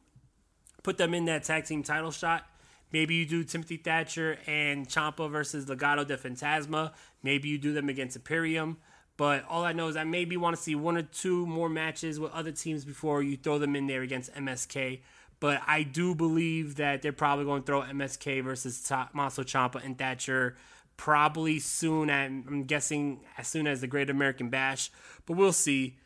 put 0.82 0.98
them 0.98 1.14
in 1.14 1.24
that 1.24 1.44
tag 1.44 1.64
team 1.64 1.82
title 1.82 2.12
shot. 2.12 2.46
Maybe 2.92 3.14
you 3.14 3.26
do 3.26 3.44
Timothy 3.44 3.76
Thatcher 3.76 4.38
and 4.46 4.88
Ciampa 4.88 5.30
versus 5.30 5.66
Legado 5.66 6.06
de 6.06 6.16
Fantasma. 6.16 6.92
Maybe 7.22 7.48
you 7.48 7.58
do 7.58 7.72
them 7.72 7.88
against 7.88 8.16
Imperium. 8.16 8.78
But 9.16 9.44
all 9.48 9.64
I 9.64 9.72
know 9.72 9.88
is 9.88 9.96
I 9.96 10.04
maybe 10.04 10.36
want 10.36 10.56
to 10.56 10.62
see 10.62 10.74
one 10.74 10.96
or 10.96 11.02
two 11.02 11.46
more 11.46 11.68
matches 11.68 12.18
with 12.18 12.32
other 12.32 12.52
teams 12.52 12.84
before 12.84 13.22
you 13.22 13.36
throw 13.36 13.58
them 13.58 13.76
in 13.76 13.86
there 13.86 14.02
against 14.02 14.32
MSK. 14.34 15.00
But 15.40 15.62
I 15.66 15.82
do 15.82 16.14
believe 16.14 16.76
that 16.76 17.00
they're 17.00 17.12
probably 17.12 17.46
going 17.46 17.62
to 17.62 17.66
throw 17.66 17.82
MSK 17.82 18.44
versus 18.44 18.82
Tommaso 18.82 19.42
Ciampa 19.42 19.84
and 19.84 19.96
Thatcher 19.96 20.56
probably 20.98 21.58
soon. 21.58 22.10
I'm 22.10 22.64
guessing 22.64 23.20
as 23.38 23.48
soon 23.48 23.66
as 23.66 23.80
the 23.80 23.86
Great 23.86 24.10
American 24.10 24.50
Bash, 24.50 24.90
but 25.24 25.36
we'll 25.36 25.52
see. 25.52 25.96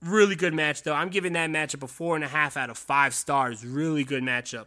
Really 0.00 0.36
good 0.36 0.54
match 0.54 0.84
though. 0.84 0.94
I'm 0.94 1.08
giving 1.08 1.32
that 1.32 1.50
matchup 1.50 1.82
a 1.82 1.88
four 1.88 2.14
and 2.14 2.24
a 2.24 2.28
half 2.28 2.56
out 2.56 2.70
of 2.70 2.78
five 2.78 3.14
stars. 3.14 3.66
Really 3.66 4.04
good 4.04 4.22
matchup. 4.22 4.66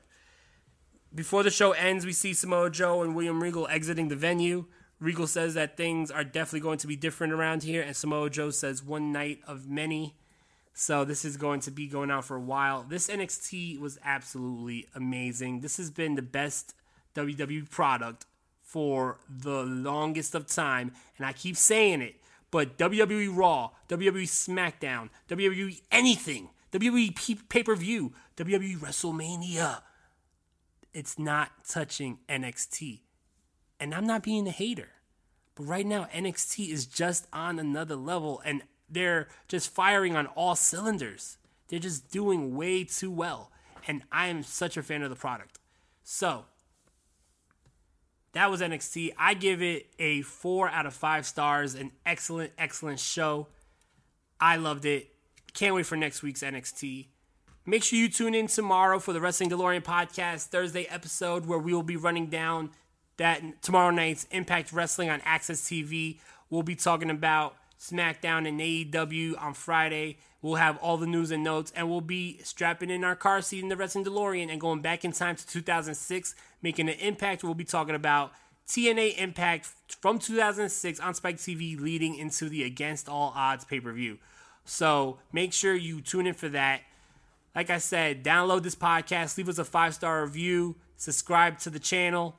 Before 1.15 1.41
the 1.41 1.50
show 1.50 1.71
ends, 1.71 2.06
we 2.06 2.12
see 2.12 2.34
Samoa 2.34 2.69
Joe 2.69 3.02
and 3.02 3.15
William 3.15 3.41
Regal 3.41 3.66
exiting 3.70 4.09
the 4.09 4.16
venue. 4.18 4.66
Regal 4.99 5.28
says 5.28 5.53
that 5.53 5.78
things 5.78 6.12
are 6.12 6.26
definitely 6.26 6.59
going 6.59 6.80
to 6.80 6.88
be 6.88 6.97
different 6.97 7.32
around 7.32 7.64
here, 7.64 7.82
and 7.82 7.95
Samoa 7.95 8.30
Joe 8.30 8.49
says 8.49 8.84
one 8.84 9.14
night 9.14 9.39
of 9.47 9.70
many. 9.70 10.16
So 10.74 11.03
this 11.03 11.26
is 11.26 11.38
going 11.38 11.59
to 11.61 11.72
be 11.72 11.88
going 11.88 12.11
on 12.11 12.24
for 12.24 12.36
a 12.36 12.41
while. 12.41 12.84
This 12.88 13.07
NXT 13.07 13.80
was 13.80 13.99
absolutely 14.03 14.88
amazing. 14.95 15.61
This 15.61 15.78
has 15.78 15.91
been 15.91 16.15
the 16.15 16.22
best 16.22 16.74
WWE 17.15 17.69
product 17.69 18.26
for 18.61 19.19
the 19.30 19.63
longest 19.63 20.34
of 20.34 20.47
time, 20.47 20.93
and 21.17 21.26
I 21.26 21.34
keep 21.34 21.57
saying 21.57 22.01
it. 22.01 22.15
But 22.51 22.78
WWE 22.78 23.30
Raw, 23.36 23.72
WWE 23.89 24.24
SmackDown, 24.24 25.09
WWE 25.30 25.82
anything, 25.91 26.49
WWE 26.72 27.49
pay 27.49 27.63
per 27.63 27.76
view, 27.76 28.13
WWE 28.38 28.78
WrestleMania, 28.80 29.82
it's 30.93 31.19
not 31.19 31.51
touching 31.67 32.19
NXT. 32.30 33.01
And 33.80 33.93
I'm 33.93 34.05
not 34.05 34.24
being 34.24 34.47
a 34.47 34.51
hater. 34.51 34.89
But 35.55 35.63
right 35.63 35.86
now, 35.86 36.07
NXT 36.13 36.69
is 36.69 36.86
just 36.86 37.28
on 37.34 37.59
another 37.59 37.95
level, 37.95 38.41
and 38.45 38.63
they're 38.91 39.27
just 39.47 39.73
firing 39.73 40.15
on 40.15 40.27
all 40.27 40.55
cylinders. 40.55 41.37
They're 41.67 41.79
just 41.79 42.11
doing 42.11 42.55
way 42.55 42.83
too 42.83 43.11
well. 43.11 43.51
And 43.87 44.03
I 44.11 44.27
am 44.27 44.43
such 44.43 44.77
a 44.77 44.83
fan 44.83 45.01
of 45.01 45.09
the 45.09 45.15
product. 45.15 45.59
So, 46.03 46.45
that 48.33 48.49
was 48.49 48.61
NXT. 48.61 49.13
I 49.17 49.33
give 49.33 49.61
it 49.61 49.87
a 49.99 50.21
four 50.21 50.69
out 50.69 50.85
of 50.85 50.93
five 50.93 51.25
stars. 51.25 51.75
An 51.75 51.91
excellent, 52.05 52.51
excellent 52.57 52.99
show. 52.99 53.47
I 54.39 54.55
loved 54.55 54.85
it. 54.85 55.09
Can't 55.53 55.75
wait 55.75 55.85
for 55.85 55.97
next 55.97 56.23
week's 56.23 56.41
NXT. 56.41 57.07
Make 57.65 57.83
sure 57.83 57.99
you 57.99 58.09
tune 58.09 58.33
in 58.33 58.47
tomorrow 58.47 58.99
for 58.99 59.13
the 59.13 59.21
Wrestling 59.21 59.49
DeLorean 59.49 59.83
podcast 59.83 60.47
Thursday 60.47 60.85
episode 60.85 61.45
where 61.45 61.59
we 61.59 61.73
will 61.73 61.83
be 61.83 61.95
running 61.95 62.27
down 62.27 62.71
that 63.17 63.61
tomorrow 63.61 63.91
night's 63.91 64.25
Impact 64.31 64.73
Wrestling 64.73 65.09
on 65.09 65.19
AXS 65.21 65.61
TV. 65.67 66.19
We'll 66.49 66.63
be 66.63 66.75
talking 66.75 67.09
about 67.09 67.55
SmackDown 67.82 68.47
and 68.47 68.59
AEW 68.59 69.41
on 69.41 69.55
Friday. 69.55 70.19
We'll 70.41 70.55
have 70.55 70.77
all 70.77 70.97
the 70.97 71.07
news 71.07 71.32
and 71.32 71.43
notes, 71.43 71.73
and 71.75 71.89
we'll 71.89 71.99
be 71.99 72.39
strapping 72.43 72.91
in 72.91 73.03
our 73.03 73.15
car 73.15 73.41
seat 73.41 73.63
in 73.63 73.69
the 73.69 73.75
Wrestling 73.75 74.05
DeLorean 74.05 74.51
and 74.51 74.61
going 74.61 74.82
back 74.82 75.03
in 75.03 75.11
time 75.11 75.36
to 75.36 75.47
2006, 75.47 76.36
making 76.61 76.89
an 76.89 76.95
impact. 76.99 77.43
We'll 77.43 77.55
be 77.55 77.63
talking 77.63 77.95
about 77.95 78.34
TNA 78.67 79.17
Impact 79.17 79.67
from 79.99 80.19
2006 80.19 80.99
on 80.99 81.15
Spike 81.15 81.38
TV, 81.38 81.79
leading 81.79 82.15
into 82.15 82.49
the 82.49 82.63
Against 82.63 83.09
All 83.09 83.34
Odds 83.36 83.65
pay 83.65 83.79
per 83.79 83.91
view. 83.91 84.19
So 84.63 85.17
make 85.34 85.51
sure 85.51 85.73
you 85.73 86.01
tune 86.01 86.27
in 86.27 86.36
for 86.36 86.49
that. 86.49 86.82
Like 87.55 87.69
I 87.69 87.79
said, 87.79 88.23
download 88.23 88.61
this 88.63 88.75
podcast, 88.75 89.38
leave 89.38 89.49
us 89.49 89.57
a 89.57 89.65
five 89.65 89.95
star 89.95 90.21
review, 90.21 90.75
subscribe 90.97 91.57
to 91.59 91.69
the 91.71 91.79
channel. 91.79 92.38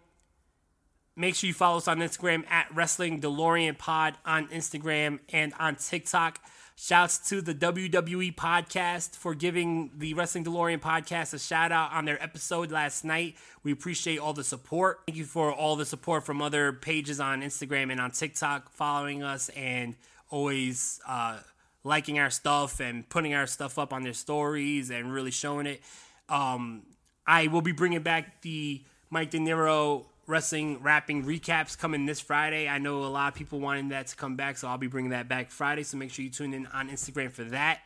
Make 1.15 1.35
sure 1.35 1.49
you 1.49 1.55
follow 1.55 1.77
us 1.77 1.89
on 1.89 1.99
Instagram 1.99 2.51
at 2.51 2.75
Wrestling 2.75 3.21
DeLorean 3.21 3.77
Pod 3.77 4.17
on 4.25 4.49
Instagram 4.49 5.19
and 5.31 5.53
on 5.59 5.77
TikTok. 5.77 6.41
Shouts 6.75 7.29
to 7.29 7.43
the 7.43 7.55
WWE 7.55 8.35
podcast 8.35 9.15
for 9.17 9.35
giving 9.35 9.91
the 9.99 10.15
Wrestling 10.15 10.43
DeLorean 10.43 10.81
podcast 10.81 11.35
a 11.35 11.39
shout 11.39 11.71
out 11.71 11.93
on 11.93 12.07
their 12.07 12.21
episode 12.23 12.71
last 12.71 13.05
night. 13.05 13.37
We 13.63 13.73
appreciate 13.73 14.21
all 14.21 14.33
the 14.33 14.43
support. 14.43 15.01
Thank 15.07 15.19
you 15.19 15.27
for 15.27 15.53
all 15.53 15.77
the 15.77 15.85
support 15.85 16.25
from 16.25 16.41
other 16.41 16.73
pages 16.73 17.21
on 17.21 17.43
Instagram 17.43 17.93
and 17.93 18.01
on 18.01 18.11
TikTok 18.11 18.73
following 18.73 19.23
us 19.23 19.51
and 19.51 19.97
always 20.31 20.99
uh, 21.07 21.41
liking 21.85 22.19
our 22.19 22.31
stuff 22.31 22.81
and 22.81 23.07
putting 23.11 23.35
our 23.35 23.47
stuff 23.47 23.79
up 23.79 23.93
on 23.93 24.03
their 24.03 24.15
stories 24.15 24.89
and 24.89 25.13
really 25.13 25.31
showing 25.31 25.67
it. 25.67 25.83
Um, 26.31 26.85
I 27.27 27.49
will 27.49 27.61
be 27.61 27.73
bringing 27.73 28.03
back 28.03 28.41
the 28.41 28.81
Mike 29.11 29.31
De 29.31 29.39
Niro 29.39 30.07
wrestling 30.33 30.83
rapping 30.83 31.25
recaps 31.25 31.79
coming 31.79 32.07
this 32.07 32.19
Friday. 32.19 32.67
I 32.67 32.79
know 32.79 33.05
a 33.05 33.07
lot 33.07 33.29
of 33.29 33.35
people 33.35 33.61
wanting 33.61 33.91
that 33.91 34.07
to 34.09 34.17
come 34.17 34.35
back, 34.35 34.57
so 34.57 34.67
I'll 34.67 34.79
be 34.79 34.87
bringing 34.87 35.11
that 35.11 35.29
back 35.29 35.51
Friday. 35.51 35.83
So 35.83 35.99
make 35.99 36.11
sure 36.11 36.25
you 36.25 36.31
tune 36.31 36.55
in 36.55 36.67
on 36.69 36.89
Instagram 36.89 37.31
for 37.31 37.45
that. 37.45 37.81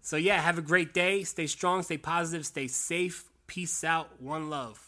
So 0.00 0.16
yeah, 0.16 0.40
have 0.40 0.56
a 0.56 0.62
great 0.62 0.94
day. 0.94 1.24
Stay 1.24 1.46
strong, 1.46 1.82
stay 1.82 1.98
positive, 1.98 2.46
stay 2.46 2.68
safe. 2.68 3.24
Peace 3.46 3.84
out. 3.84 4.20
One 4.20 4.48
love. 4.48 4.87